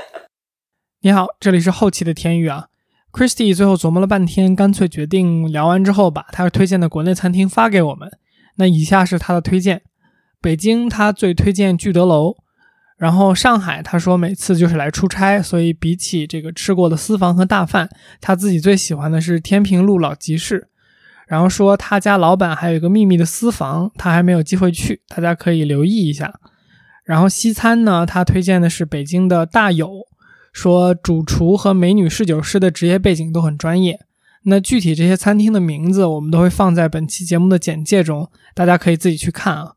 [1.01, 2.65] 你好，这里是后期的天宇啊。
[3.13, 8.11] Christy 最后琢磨了半天，干脆决定聊完之后把他推荐的国内餐厅发给我们。
[8.58, 9.82] 那以下是他的推荐：
[10.41, 12.36] 北京他最推荐聚德楼，
[12.97, 17.89] 然后上海他说每次就是来出差，所以比起这个吃过的私房和大饭，
[18.20, 20.68] 他自己最喜欢的是天平路老集市。
[21.28, 26.34] 然后说他家老板还有一个秘密的私房，他还没有机会去，大家可以留意一下。
[27.03, 30.08] 然后西餐呢，他推荐的是北京的大友。
[30.53, 33.99] 说主厨和美女侍酒师的职业背景都很专业。
[34.49, 39.73] 那具体这些餐厅的名字，我们都会放在本期节目的简介中，大家可以自己去看啊。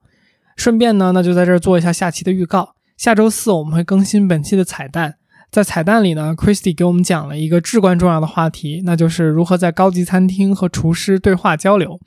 [0.57, 2.77] 顺便呢，那就在这儿做一下下期的预告。
[2.97, 5.17] 下周四我们会更新本期的彩蛋，
[5.51, 11.99] 在彩蛋里呢，Christy 给我们讲了一个至关重要的话题，那就是如何在高级餐厅和厨师对话交流，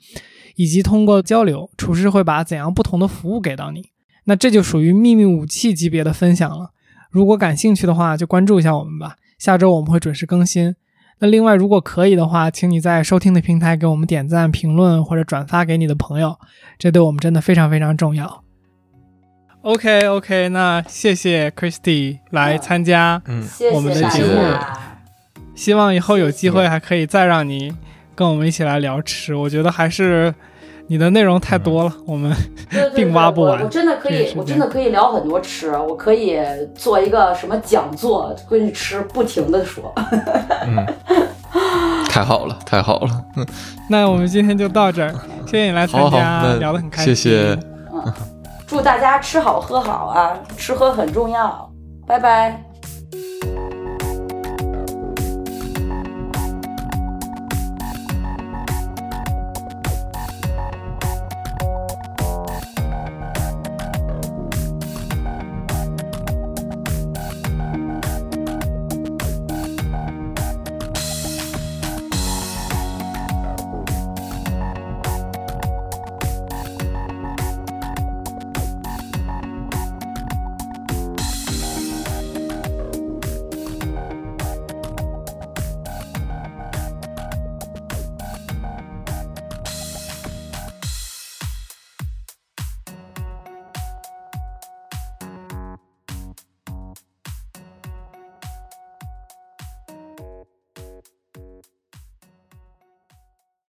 [0.56, 3.90] 以及通过交流，厨师会把怎样不同的服务给到你。
[4.24, 6.70] 那这就属于秘密武器级别的分享了。
[7.10, 9.16] 如果感兴趣的话，就关注一下我们吧。
[9.38, 10.74] 下周我们会准时更新。
[11.18, 16.38] 那另外，如果可以的话，请你在收听的平台给我们点赞、评论或者转发给你的朋友，
[16.78, 18.42] 这对我们真的非常非常重要。
[19.62, 23.22] OK OK，那谢谢 Christy 来参加
[23.72, 24.54] 我们的节目，
[25.54, 27.74] 希望以后有机会还可以再让你
[28.14, 29.34] 跟我们一起来聊吃。
[29.34, 30.34] 我觉得还是。
[30.86, 32.34] 你的内容太多了，我们
[32.94, 33.62] 并挖不完。
[33.62, 36.38] 我真的可以，我真的可以聊很多吃，我可以
[36.74, 39.92] 做一个什么讲座，关于吃不停的说。
[40.66, 40.86] 嗯，
[42.08, 43.24] 太好了，太好了。
[43.88, 45.12] 那我们今天就到这儿，
[45.46, 47.14] 谢谢你来参加，聊得很开心。
[47.14, 47.58] 谢谢。
[47.92, 48.12] 嗯，
[48.66, 51.70] 祝大家吃好喝好啊，吃喝很重要。
[52.06, 52.62] 拜拜。